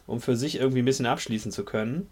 [0.07, 2.09] um für sich irgendwie ein bisschen abschließen zu können.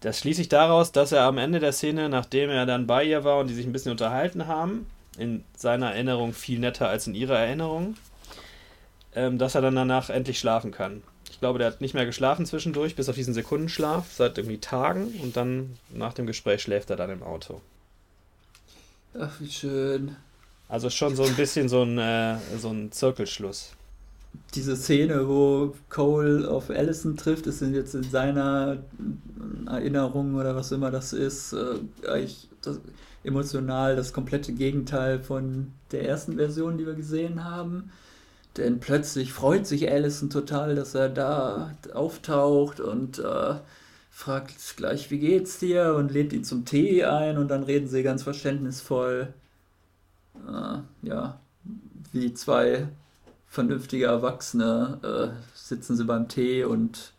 [0.00, 3.24] Das schließe ich daraus, dass er am Ende der Szene, nachdem er dann bei ihr
[3.24, 4.86] war und die sich ein bisschen unterhalten haben,
[5.18, 7.96] in seiner Erinnerung viel netter als in ihrer Erinnerung,
[9.14, 11.02] ähm, dass er dann danach endlich schlafen kann.
[11.30, 15.08] Ich glaube, der hat nicht mehr geschlafen zwischendurch, bis auf diesen Sekundenschlaf, seit irgendwie Tagen
[15.22, 17.60] und dann nach dem Gespräch schläft er dann im Auto.
[19.18, 20.16] Ach, wie schön.
[20.68, 23.72] Also schon so ein bisschen so ein, äh, so ein Zirkelschluss.
[24.54, 28.78] Diese Szene, wo Cole auf Allison trifft, ist jetzt in seiner
[29.66, 31.74] Erinnerung oder was immer das ist, äh,
[32.08, 32.80] eigentlich das,
[33.24, 37.90] emotional das komplette Gegenteil von der ersten Version, die wir gesehen haben.
[38.56, 43.54] Denn plötzlich freut sich Allison total, dass er da auftaucht und äh,
[44.10, 45.94] fragt gleich, wie geht's dir?
[45.94, 49.32] und lädt ihn zum Tee ein und dann reden sie ganz verständnisvoll.
[50.48, 51.40] Äh, ja,
[52.12, 52.88] wie zwei
[53.48, 57.12] vernünftige Erwachsene äh, sitzen sie beim Tee und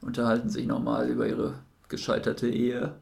[0.00, 1.54] unterhalten sich nochmal über ihre
[1.88, 2.94] gescheiterte Ehe.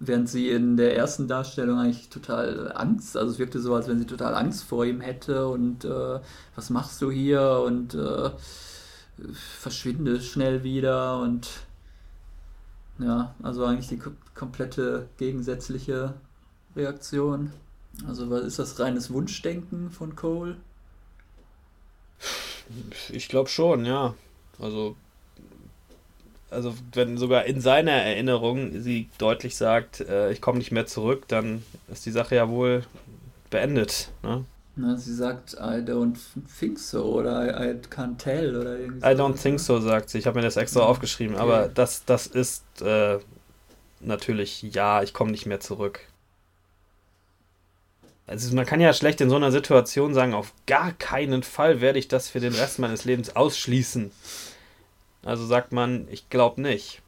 [0.00, 3.98] Während sie in der ersten Darstellung eigentlich total Angst, also es wirkte so, als wenn
[3.98, 6.20] sie total Angst vor ihm hätte und äh,
[6.54, 8.30] was machst du hier und äh,
[9.32, 11.48] verschwinde schnell wieder und
[12.98, 16.14] ja, also eigentlich die kom komplette gegensätzliche
[16.76, 17.52] Reaktion.
[18.06, 20.56] Also ist das reines Wunschdenken von Cole?
[23.10, 24.14] Ich glaube schon, ja.
[24.58, 24.96] Also,
[26.50, 31.24] also wenn sogar in seiner Erinnerung sie deutlich sagt, äh, ich komme nicht mehr zurück,
[31.28, 32.84] dann ist die Sache ja wohl
[33.50, 34.12] beendet.
[34.22, 34.44] Ne?
[34.76, 36.16] Na, sie sagt, I don't
[36.58, 39.58] think so oder I, I can't tell oder irgendwie I don't sowas, think ne?
[39.60, 40.18] so, sagt sie.
[40.18, 41.42] Ich habe mir das extra Ja, aufgeschrieben, okay.
[41.42, 43.18] aber das, das ist äh,
[44.00, 46.00] natürlich ja, ich komme nicht mehr zurück.
[48.28, 51.98] Also man kann ja schlecht in so einer Situation sagen, auf gar keinen Fall werde
[51.98, 54.10] ich das für den Rest meines Lebens ausschließen.
[55.24, 57.00] Also sagt man, ich glaube nicht.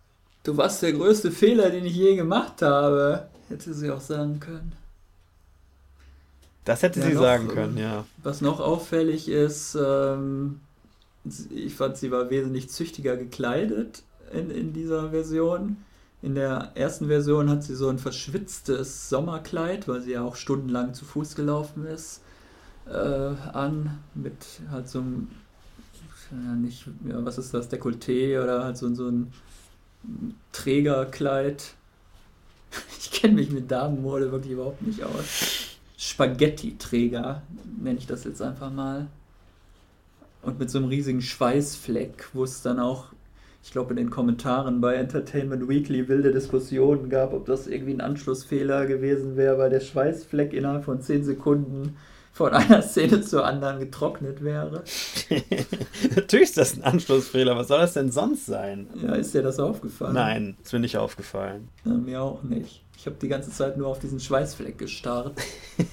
[0.45, 3.29] Du warst der größte Fehler, den ich je gemacht habe.
[3.51, 4.73] Hätte sie auch sagen können.
[6.65, 8.05] Das hätte Ja, sie noch, sagen ähm, können, ja.
[8.23, 10.61] Was noch auffällig ist, ähm,
[11.51, 14.03] ich fand, sie war wesentlich züchtiger gekleidet
[14.33, 15.77] in, in dieser Version.
[16.23, 20.93] In der ersten Version hat sie so ein verschwitztes Sommerkleid, weil sie ja auch stundenlang
[20.93, 22.21] zu Fuß gelaufen ist,
[22.87, 24.35] äh, an, mit
[24.71, 25.29] halt so einem,
[26.31, 29.33] ja nicht, ja, was ist das, Dekolleté oder halt so, so ein
[30.53, 31.75] Trägerkleid.
[33.01, 35.77] Ich kenne mich mit Damenmode wirklich überhaupt nicht aus.
[35.99, 37.43] Spaghetti-Träger,
[37.83, 39.09] nenne ich das jetzt einfach mal.
[40.43, 43.07] Und mit so einem riesigen Schweißfleck, wo es dann auch,
[43.63, 48.01] ich glaube, in den Kommentaren bei Entertainment Weekly wilde Diskussionen gab, ob das irgendwie ein
[48.01, 51.97] Anschlussfehler gewesen wäre, weil der Schweißfleck innerhalb von 10 Sekunden
[52.33, 54.83] von einer Szene zur anderen getrocknet wäre.
[56.17, 57.57] Natürlich ist das ein Anschlussfehler.
[57.57, 58.87] Was soll das denn sonst sein?
[59.03, 60.15] Ja, ist dir das aufgefallen?
[60.15, 61.69] Nein, ist mir nicht aufgefallen.
[61.85, 62.83] Ja, mir auch nicht.
[62.97, 65.39] Ich habe die ganze Zeit nur auf diesen Schweißfleck gestarrt.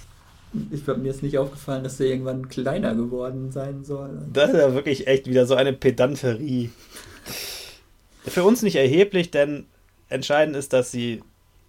[0.71, 4.21] ich mir ist nicht aufgefallen, dass der irgendwann kleiner geworden sein soll.
[4.31, 6.69] Das ist ja wirklich echt wieder so eine Pedanterie.
[8.27, 9.65] Für uns nicht erheblich, denn
[10.09, 11.23] entscheidend ist, dass sie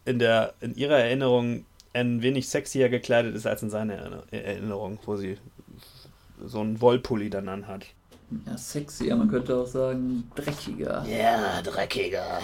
[0.05, 5.16] in, der, in ihrer Erinnerung ein wenig sexier gekleidet ist als in seiner Erinnerung, wo
[5.16, 5.38] sie
[6.44, 7.87] so einen Wollpulli dann anhat.
[8.47, 11.05] Ja, sexier, man könnte auch sagen dreckiger.
[11.07, 12.40] Ja, dreckiger.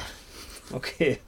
[0.73, 1.19] Okay.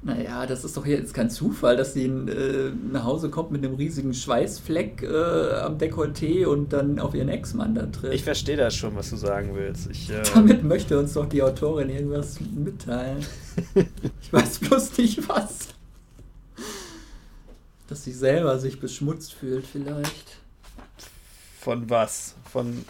[0.00, 3.74] Naja, das ist doch jetzt kein Zufall, dass sie äh, nach Hause kommt mit einem
[3.74, 8.14] riesigen Schweißfleck äh, am Dekolleté und dann auf ihren Ex-Mann da trifft.
[8.14, 9.90] Ich verstehe das schon, was du sagen willst.
[9.90, 10.22] Ich, äh...
[10.34, 13.26] Damit möchte uns doch die Autorin irgendwas mitteilen.
[14.22, 15.68] ich weiß bloß nicht was.
[17.88, 20.36] Dass sie selber sich beschmutzt fühlt, vielleicht.
[21.58, 22.36] Von was?
[22.44, 22.84] Von,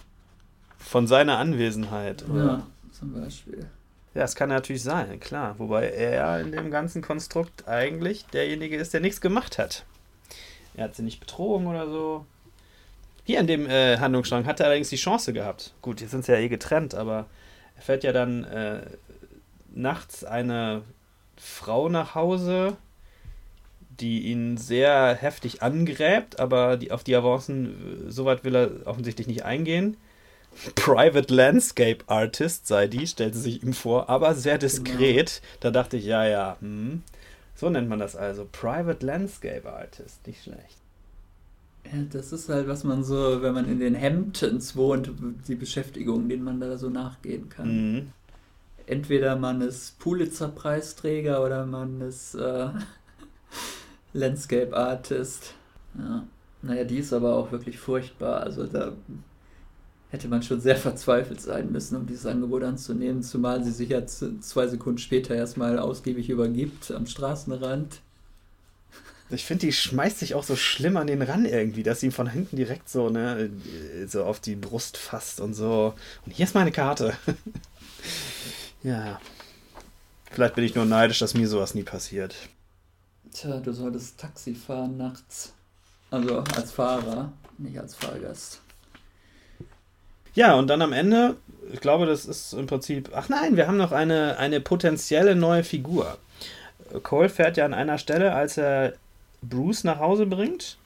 [0.77, 2.44] von seiner Anwesenheit, oder?
[2.44, 3.66] Ja, zum Beispiel.
[4.14, 5.55] Ja, das kann natürlich sein, klar.
[5.59, 9.85] Wobei er in dem ganzen Konstrukt eigentlich derjenige ist, der nichts gemacht hat.
[10.75, 12.25] Er hat sie nicht betrogen oder so.
[13.25, 15.75] Hier in dem äh, Handlungsstrang hat er allerdings die Chance gehabt.
[15.83, 17.27] Gut, jetzt sind sie ja eh getrennt, aber
[17.77, 18.81] er fährt ja dann äh,
[19.75, 20.83] nachts eine
[21.37, 22.77] Frau nach Hause,
[24.01, 29.27] die ihn sehr heftig angräbt, aber die, auf die Avancen, äh, soweit will er offensichtlich
[29.27, 29.97] nicht eingehen.
[30.75, 35.41] Private Landscape Artist sei die, stellte sich ihm vor, aber sehr diskret.
[35.41, 35.59] Genau.
[35.61, 37.03] Da dachte ich, ja, ja, hm.
[37.55, 38.47] so nennt man das also.
[38.51, 40.79] Private Landscape Artist, nicht schlecht.
[41.85, 45.11] Ja, das ist halt, was man so, wenn man in den Hamptons wohnt,
[45.47, 47.93] die Beschäftigung, denen man da so nachgehen kann.
[47.93, 48.13] Mhm.
[48.87, 52.69] Entweder man ist Pulitzer-Preisträger oder man ist äh,
[54.13, 55.55] Landscape Artist.
[55.97, 56.25] Ja.
[56.63, 58.41] Naja, die ist aber auch wirklich furchtbar.
[58.41, 58.93] Also da
[60.11, 64.07] hätte man schon sehr verzweifelt sein müssen, um dieses Angebot anzunehmen, zumal sie sich ja
[64.07, 68.01] zwei Sekunden später erstmal ausgiebig übergibt am Straßenrand.
[69.31, 72.12] Ich finde, die schmeißt sich auch so schlimm an den ran irgendwie, dass sie ihm
[72.12, 73.51] von hinten direkt so, ne,
[74.07, 75.92] so auf die Brust fasst und so.
[76.25, 77.14] Und hier ist meine Karte.
[78.83, 79.21] ja.
[80.31, 82.35] Vielleicht bin ich nur neidisch, dass mir sowas nie passiert.
[83.31, 85.53] Tja, du solltest Taxi fahren nachts.
[86.11, 88.62] Also als Fahrer, nicht als Fahrgast.
[90.38, 91.35] Ja, und dann am Ende,
[91.72, 93.11] ich glaube, das ist im Prinzip.
[93.12, 96.16] Ach nein, wir haben noch eine, eine potenzielle neue Figur.
[97.03, 98.92] Cole fährt ja an einer Stelle, als er
[99.42, 100.77] Bruce nach Hause bringt.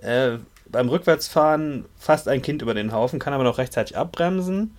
[0.00, 4.74] Äh, beim Rückwärtsfahren fast ein Kind über den Haufen, kann aber noch rechtzeitig abbremsen.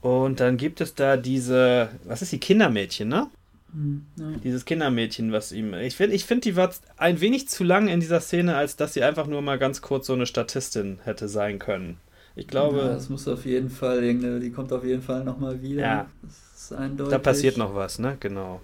[0.00, 3.28] Und dann gibt es da diese, was ist die Kindermädchen, ne?
[3.72, 4.04] Mhm,
[4.42, 5.74] Dieses Kindermädchen, was ihm.
[5.74, 8.94] Ich finde, ich find, die war ein wenig zu lang in dieser Szene, als dass
[8.94, 11.98] sie einfach nur mal ganz kurz so eine Statistin hätte sein können.
[12.34, 12.78] Ich glaube.
[12.78, 14.00] Ja, das muss auf jeden Fall
[14.40, 15.82] die kommt auf jeden Fall nochmal wieder.
[15.82, 16.06] Ja.
[16.22, 17.12] Das ist eindeutig.
[17.12, 18.16] Da passiert noch was, ne?
[18.20, 18.60] Genau.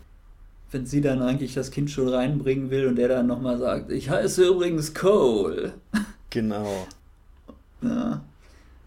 [0.71, 4.11] Wenn sie dann eigentlich das Kind schon reinbringen will und er dann nochmal sagt, ich
[4.11, 5.73] heiße übrigens Cole.
[6.31, 6.87] Genau.
[7.81, 8.23] Ja.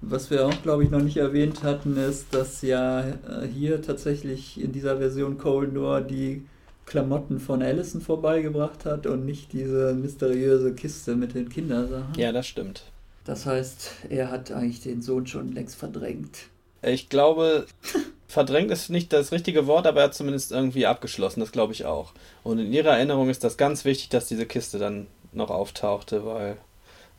[0.01, 4.61] Was wir auch, glaube ich, noch nicht erwähnt hatten, ist, dass ja äh, hier tatsächlich
[4.61, 6.45] in dieser Version Cole nur die
[6.85, 12.13] Klamotten von Allison vorbeigebracht hat und nicht diese mysteriöse Kiste mit den Kindersachen.
[12.15, 12.90] Ja, das stimmt.
[13.25, 16.47] Das heißt, er hat eigentlich den Sohn schon längst verdrängt.
[16.81, 17.67] Ich glaube,
[18.27, 21.85] verdrängt ist nicht das richtige Wort, aber er hat zumindest irgendwie abgeschlossen, das glaube ich
[21.85, 22.13] auch.
[22.43, 26.57] Und in ihrer Erinnerung ist das ganz wichtig, dass diese Kiste dann noch auftauchte, weil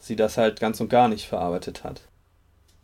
[0.01, 2.03] sie das halt ganz und gar nicht verarbeitet hat.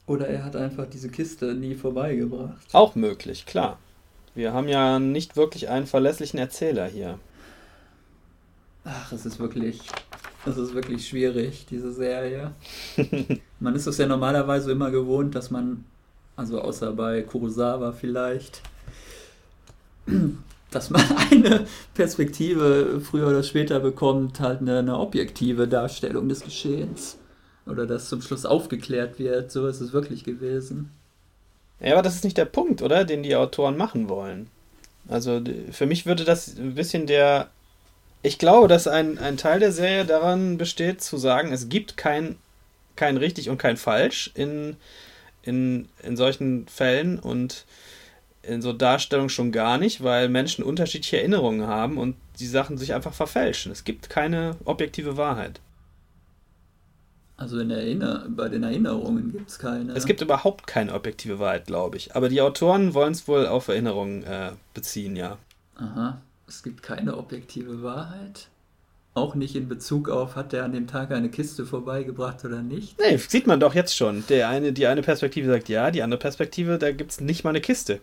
[0.07, 2.67] Oder er hat einfach diese Kiste nie vorbeigebracht.
[2.73, 3.79] Auch möglich, klar.
[4.35, 7.19] Wir haben ja nicht wirklich einen verlässlichen Erzähler hier.
[8.85, 9.81] Ach, es ist wirklich
[10.49, 12.53] das ist wirklich schwierig, diese Serie.
[13.61, 15.85] man ist es ja normalerweise immer gewohnt, dass man,
[16.37, 18.63] also außer bei Kurosawa vielleicht,
[20.71, 27.19] dass man eine Perspektive früher oder später bekommt, halt eine, eine objektive Darstellung des Geschehens.
[27.67, 29.53] Oder dass zum Schluss aufgeklärt wird.
[29.53, 30.91] So ist es wirklich gewesen.
[31.81, 33.05] Ja, aber das ist nicht der Punkt, oder?
[33.05, 34.49] Den die Autoren machen wollen.
[35.07, 35.41] Also
[35.71, 37.51] für mich würde das ein bisschen der
[38.23, 42.37] ich glaube, dass ein, ein Teil der Serie daran besteht, zu sagen, es gibt kein,
[42.97, 44.77] kein richtig und kein falsch in,
[45.43, 47.65] in, in solchen Fällen und
[48.43, 52.95] in so Darstellungen schon gar nicht, weil Menschen unterschiedliche Erinnerungen haben und die Sachen sich
[52.95, 53.71] einfach verfälschen.
[53.71, 55.61] Es gibt keine objektive Wahrheit.
[57.37, 59.93] Also in Erinner bei den Erinnerungen gibt es keine.
[59.93, 62.17] Es gibt überhaupt keine objektive Wahrheit, glaube ich.
[62.17, 65.39] Aber die Autoren wollen es wohl auf Erinnerungen äh, beziehen, ja.
[65.77, 68.49] Aha es gibt keine objektive Wahrheit.
[69.15, 72.97] auch nicht in Bezug auf, hat er an dem Tag eine Kiste vorbeigebracht oder nicht.
[73.01, 74.25] Nee, sieht man doch jetzt schon.
[74.29, 77.51] Der eine, die eine Perspektive sagt ja, die andere Perspektive, da gibt es nicht mal
[77.51, 78.01] eine Kiste.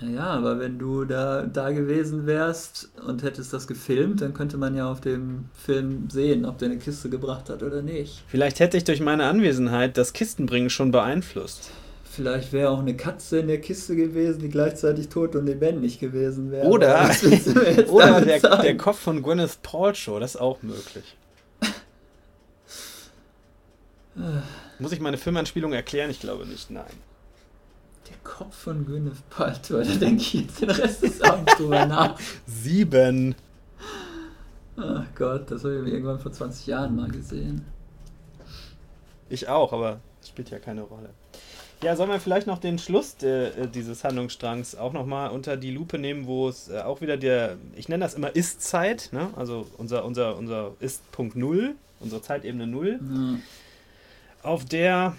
[0.00, 4.76] Ja, aber wenn du da, da gewesen wärst und hättest das gefilmt, dann könnte man
[4.76, 8.22] ja auf dem Film sehen, ob der eine Kiste gebracht hat oder nicht.
[8.28, 11.70] Vielleicht hätte ich durch meine Anwesenheit das Kistenbringen schon beeinflusst.
[12.18, 16.50] Vielleicht wäre auch eine Katze in der Kiste gewesen, die gleichzeitig tot und lebendig gewesen
[16.50, 16.66] wäre.
[16.66, 17.08] Oder,
[17.90, 21.16] oder der, der Kopf von Gwyneth Paltrow, das ist auch möglich.
[24.80, 26.10] Muss ich meine Filmanspielung erklären?
[26.10, 26.90] Ich glaube nicht, nein.
[28.08, 32.18] Der Kopf von Gwyneth Paltrow, da denke ich jetzt den Rest des Abends drüber nach.
[32.48, 33.36] Sieben.
[34.76, 37.64] Ach Gott, das habe ich irgendwann vor 20 Jahren mal gesehen.
[39.28, 41.10] Ich auch, aber das spielt ja keine Rolle.
[41.82, 45.70] Ja, sollen wir vielleicht noch den Schluss de, äh, dieses Handlungsstrangs auch nochmal unter die
[45.70, 49.30] Lupe nehmen, wo es äh, auch wieder der, ich nenne das immer Ist-Zeit, ne?
[49.36, 53.38] also unser, unser, unser Ist-Punkt Null, unsere Zeitebene Null, Ja.
[54.50, 55.14] auf der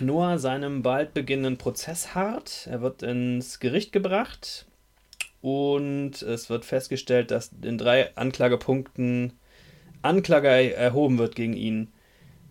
[0.00, 2.66] Noah seinem bald beginnenden Prozess harrt.
[2.70, 4.66] Er wird ins Gericht gebracht
[5.40, 9.32] und es wird festgestellt, dass in drei Anklagepunkten
[10.02, 11.88] Anklage erhoben wird gegen ihn.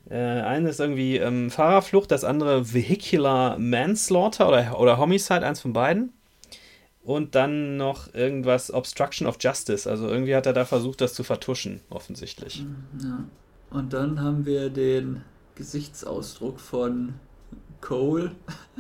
[0.10, 5.74] Äh, eine ist irgendwie ähm, Fahrerflucht, das andere Vehicular Manslaughter oder, oder Homicide, eins von
[5.74, 6.14] beiden.
[7.04, 9.90] Und dann noch irgendwas Obstruction of Justice.
[9.90, 12.66] Also irgendwie hat er da versucht, das zu vertuschen, offensichtlich.
[13.02, 13.24] Ja.
[13.70, 15.22] Und dann haben wir den
[15.56, 17.16] Gesichtsausdruck von
[17.82, 18.32] Cole,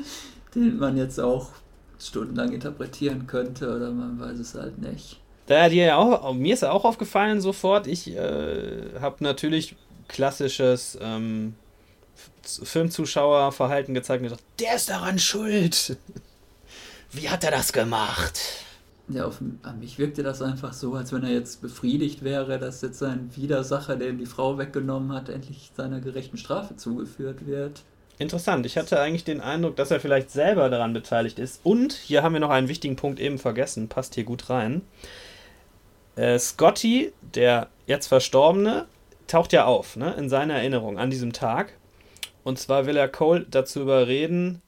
[0.55, 1.49] den man jetzt auch
[1.99, 5.21] stundenlang interpretieren könnte oder man weiß es halt nicht.
[5.47, 9.75] Da dir ja auch, mir ist ja auch aufgefallen sofort, ich äh, habe natürlich
[10.07, 11.55] klassisches ähm,
[12.43, 15.97] Filmzuschauerverhalten gezeigt und gedacht, der ist daran schuld.
[17.11, 18.39] Wie hat er das gemacht?
[19.07, 22.81] Ja, auf, an mich wirkte das einfach so, als wenn er jetzt befriedigt wäre, dass
[22.81, 27.83] jetzt sein Widersacher, der ihm die Frau weggenommen hat, endlich seiner gerechten Strafe zugeführt wird.
[28.17, 31.59] Interessant, ich hatte eigentlich den Eindruck, dass er vielleicht selber daran beteiligt ist.
[31.63, 34.81] Und hier haben wir noch einen wichtigen Punkt eben vergessen, passt hier gut rein.
[36.15, 38.85] Äh, Scotty, der jetzt Verstorbene,
[39.27, 41.73] taucht ja auf, ne, in seiner Erinnerung an diesem Tag.
[42.43, 44.61] Und zwar will er Cole dazu überreden,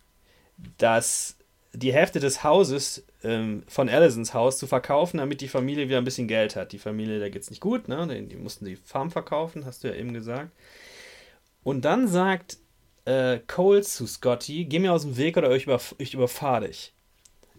[0.78, 1.38] dass
[1.74, 6.04] die Hälfte des Hauses ähm, von Allisons Haus zu verkaufen, damit die Familie wieder ein
[6.04, 6.72] bisschen Geld hat.
[6.72, 8.08] Die Familie, der geht's nicht gut, ne?
[8.08, 10.52] Die, die mussten die Farm verkaufen, hast du ja eben gesagt.
[11.64, 12.58] Und dann sagt
[13.06, 16.94] äh, Cole zu Scotty, geh mir aus dem Weg oder ich, überf ich überfahre dich.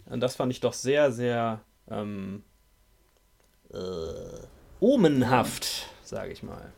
[0.05, 2.43] Und das fand ich doch sehr, sehr ähm,
[3.71, 3.77] äh,
[4.79, 6.73] omenhaft, sage ich mal.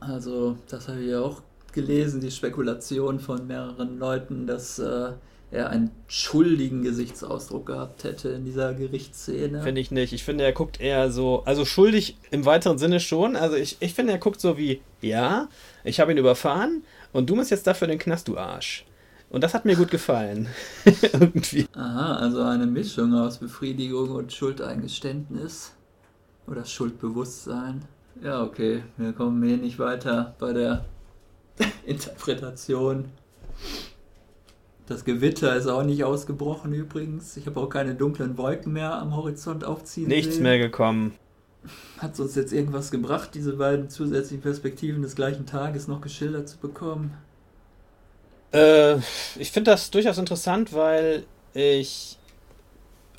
[0.00, 1.42] Also, das habe ich ja auch
[1.72, 5.12] gelesen, die Spekulation von mehreren Leuten, dass äh,
[5.50, 9.62] er einen schuldigen Gesichtsausdruck gehabt hätte in dieser Gerichtsszene.
[9.62, 10.12] Finde ich nicht.
[10.12, 13.34] Ich finde, er guckt eher so, also schuldig im weiteren Sinne schon.
[13.36, 15.48] Also ich, ich finde, er guckt so wie, ja,
[15.84, 16.82] ich habe ihn überfahren
[17.12, 18.84] und du musst jetzt dafür in den Knast, du Arsch.
[19.30, 20.48] Und das hat mir gut gefallen.
[20.84, 21.66] Irgendwie.
[21.74, 25.74] Aha, also eine Mischung aus Befriedigung und Schuldeingeständnis.
[26.46, 27.84] Oder Schuldbewusstsein.
[28.22, 30.84] Ja, okay, wir kommen hier nicht weiter bei der
[31.86, 33.06] Interpretation.
[34.86, 37.36] Das Gewitter ist auch nicht ausgebrochen übrigens.
[37.36, 40.42] Ich habe auch keine dunklen Wolken mehr am Horizont aufziehen Nichts sehen.
[40.42, 41.14] mehr gekommen.
[41.98, 46.48] Hat es uns jetzt irgendwas gebracht, diese beiden zusätzlichen Perspektiven des gleichen Tages noch geschildert
[46.48, 47.14] zu bekommen?
[48.52, 48.96] Äh,
[49.36, 52.17] ich finde das durchaus interessant, weil ich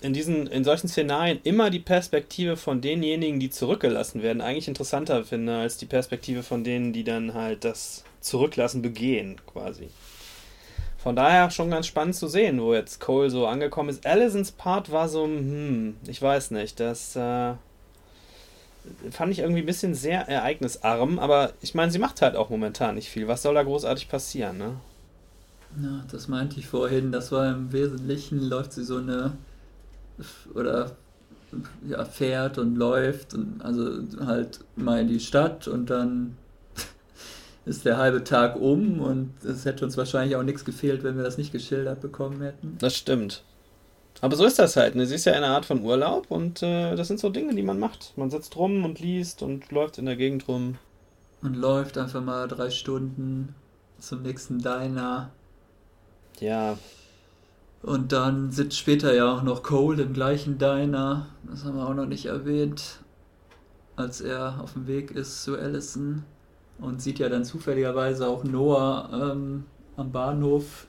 [0.02, 5.24] in diesen, in solchen Szenarien immer die Perspektive von denjenigen, die zurückgelassen werden, eigentlich interessanter
[5.24, 9.90] finde, als die Perspektive von denen, die dann halt das Zurücklassen begehen, quasi.
[10.98, 14.06] Von daher schon ganz spannend zu sehen, wo jetzt Cole so angekommen ist.
[14.06, 17.54] Allisons Part war so, hm, ich weiß nicht, das äh,
[19.12, 22.96] fand ich irgendwie ein bisschen sehr ereignisarm, aber ich meine, sie macht halt auch momentan
[22.96, 23.28] nicht viel.
[23.28, 24.76] Was soll da großartig passieren, ne?
[25.82, 27.12] Ja, das meinte ich vorhin.
[27.12, 29.38] Das war im Wesentlichen, läuft sie so eine,
[30.54, 30.92] oder
[31.88, 36.38] ja, fährt und läuft und also halt mal in die Stadt und dann
[37.66, 41.24] ist der halbe Tag um und es hätte uns wahrscheinlich auch nichts gefehlt, wenn wir
[41.24, 42.78] das nicht geschildert bekommen hätten.
[42.80, 43.44] Das stimmt.
[44.22, 44.96] Aber so ist das halt.
[44.96, 45.06] Ne?
[45.06, 47.80] Sie ist ja eine Art von Urlaub und äh, das sind so Dinge, die man
[47.80, 48.14] macht.
[48.18, 50.78] Man sitzt rum und liest und läuft in der Gegend rum.
[51.42, 53.56] Und läuft einfach mal drei Stunden
[53.98, 55.32] zum nächsten Diner.
[56.42, 56.78] Ja,
[57.82, 61.28] Und dann sitzt später ja auch noch Cole im gleichen Diner.
[61.50, 63.00] Das haben wir auch noch nicht erwähnt.
[63.96, 66.24] Als er auf dem Weg ist zu Allison.
[66.80, 69.66] Und sieht ja dann zufälligerweise auch Noah ähm,
[69.98, 70.88] am Bahnhof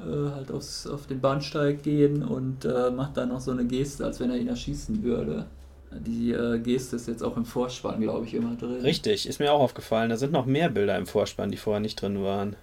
[0.00, 4.04] äh, halt aufs, auf den Bahnsteig gehen und äh, macht dann noch so eine Geste,
[4.04, 5.46] als wenn er ihn erschießen würde.
[5.90, 8.80] Die äh, Geste ist jetzt auch im Vorspann, glaube ich, immer drin.
[8.82, 10.10] Richtig, ist mir auch aufgefallen.
[10.10, 12.56] Da sind noch mehr Bilder im Vorspann, die vorher nicht drin waren.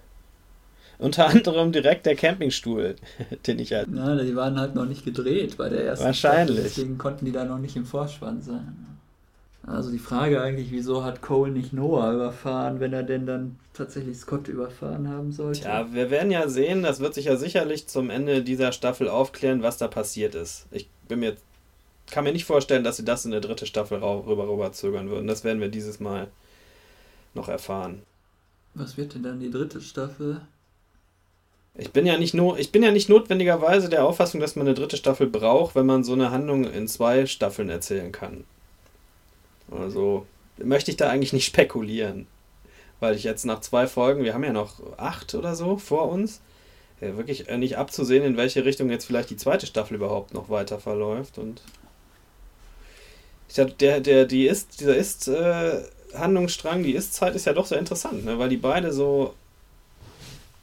[0.98, 2.96] Unter anderem direkt der Campingstuhl,
[3.46, 3.88] den ich halt.
[3.94, 6.56] Ja, die waren halt noch nicht gedreht bei der ersten Wahrscheinlich.
[6.56, 8.86] Staffel, deswegen konnten die da noch nicht im Vorspann sein.
[9.66, 14.16] Also die Frage eigentlich, wieso hat Cole nicht Noah überfahren, wenn er denn dann tatsächlich
[14.16, 15.62] Scott überfahren haben sollte?
[15.62, 19.62] Tja, wir werden ja sehen, das wird sich ja sicherlich zum Ende dieser Staffel aufklären,
[19.62, 20.66] was da passiert ist.
[20.70, 21.36] Ich bin mir,
[22.08, 25.26] kann mir nicht vorstellen, dass sie das in der dritte Staffel rüber, rüber zögern würden.
[25.26, 26.28] Das werden wir dieses Mal
[27.34, 28.02] noch erfahren.
[28.74, 30.42] Was wird denn dann die dritte Staffel?
[31.78, 34.74] Ich bin ja nicht nur, ich bin ja nicht notwendigerweise der Auffassung, dass man eine
[34.74, 38.44] dritte Staffel braucht, wenn man so eine Handlung in zwei Staffeln erzählen kann.
[39.70, 42.26] Also möchte ich da eigentlich nicht spekulieren.
[42.98, 46.40] Weil ich jetzt nach zwei Folgen, wir haben ja noch acht oder so vor uns,
[47.02, 50.48] ja, wirklich äh, nicht abzusehen, in welche Richtung jetzt vielleicht die zweite Staffel überhaupt noch
[50.48, 51.36] weiter verläuft.
[51.36, 51.60] Und
[53.48, 55.82] ich sag, der, der, die ist, dieser ist äh,
[56.14, 58.38] Handlungsstrang, die Ist-Zeit ist ja doch sehr interessant, ne?
[58.38, 59.34] weil die beide so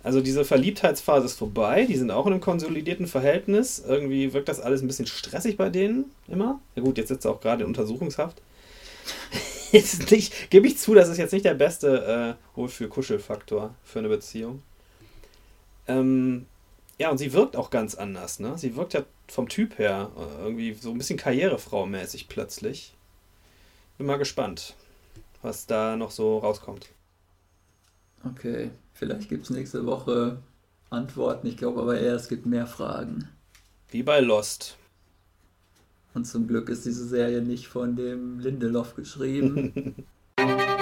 [0.04, 3.82] also diese Verliebtheitsphase ist vorbei, die sind auch in einem konsolidierten Verhältnis.
[3.88, 6.60] Irgendwie wirkt das alles ein bisschen stressig bei denen immer.
[6.76, 8.42] Ja gut, jetzt sitzt er auch gerade in Untersuchungshaft.
[9.72, 14.10] ist nicht, gebe ich zu, das ist jetzt nicht der beste äh, Wohlfühl-Kuschelfaktor für eine
[14.10, 14.62] Beziehung.
[15.88, 16.48] Ähm,
[17.00, 18.58] ja, und sie wirkt auch ganz anders, ne?
[18.58, 22.94] Sie wirkt ja vom Typ her äh, irgendwie so ein bisschen Karrierefrau-mäßig plötzlich.
[23.98, 24.76] Bin mal gespannt,
[25.42, 26.90] was da noch so rauskommt.
[28.26, 30.38] Okay, vielleicht gibt es nächste Woche
[30.90, 31.48] Antworten.
[31.48, 33.28] Ich glaube aber eher, es gibt mehr Fragen.
[33.90, 34.78] Wie bei Lost.
[36.14, 39.96] Und zum Glück ist diese Serie nicht von dem Lindelof geschrieben.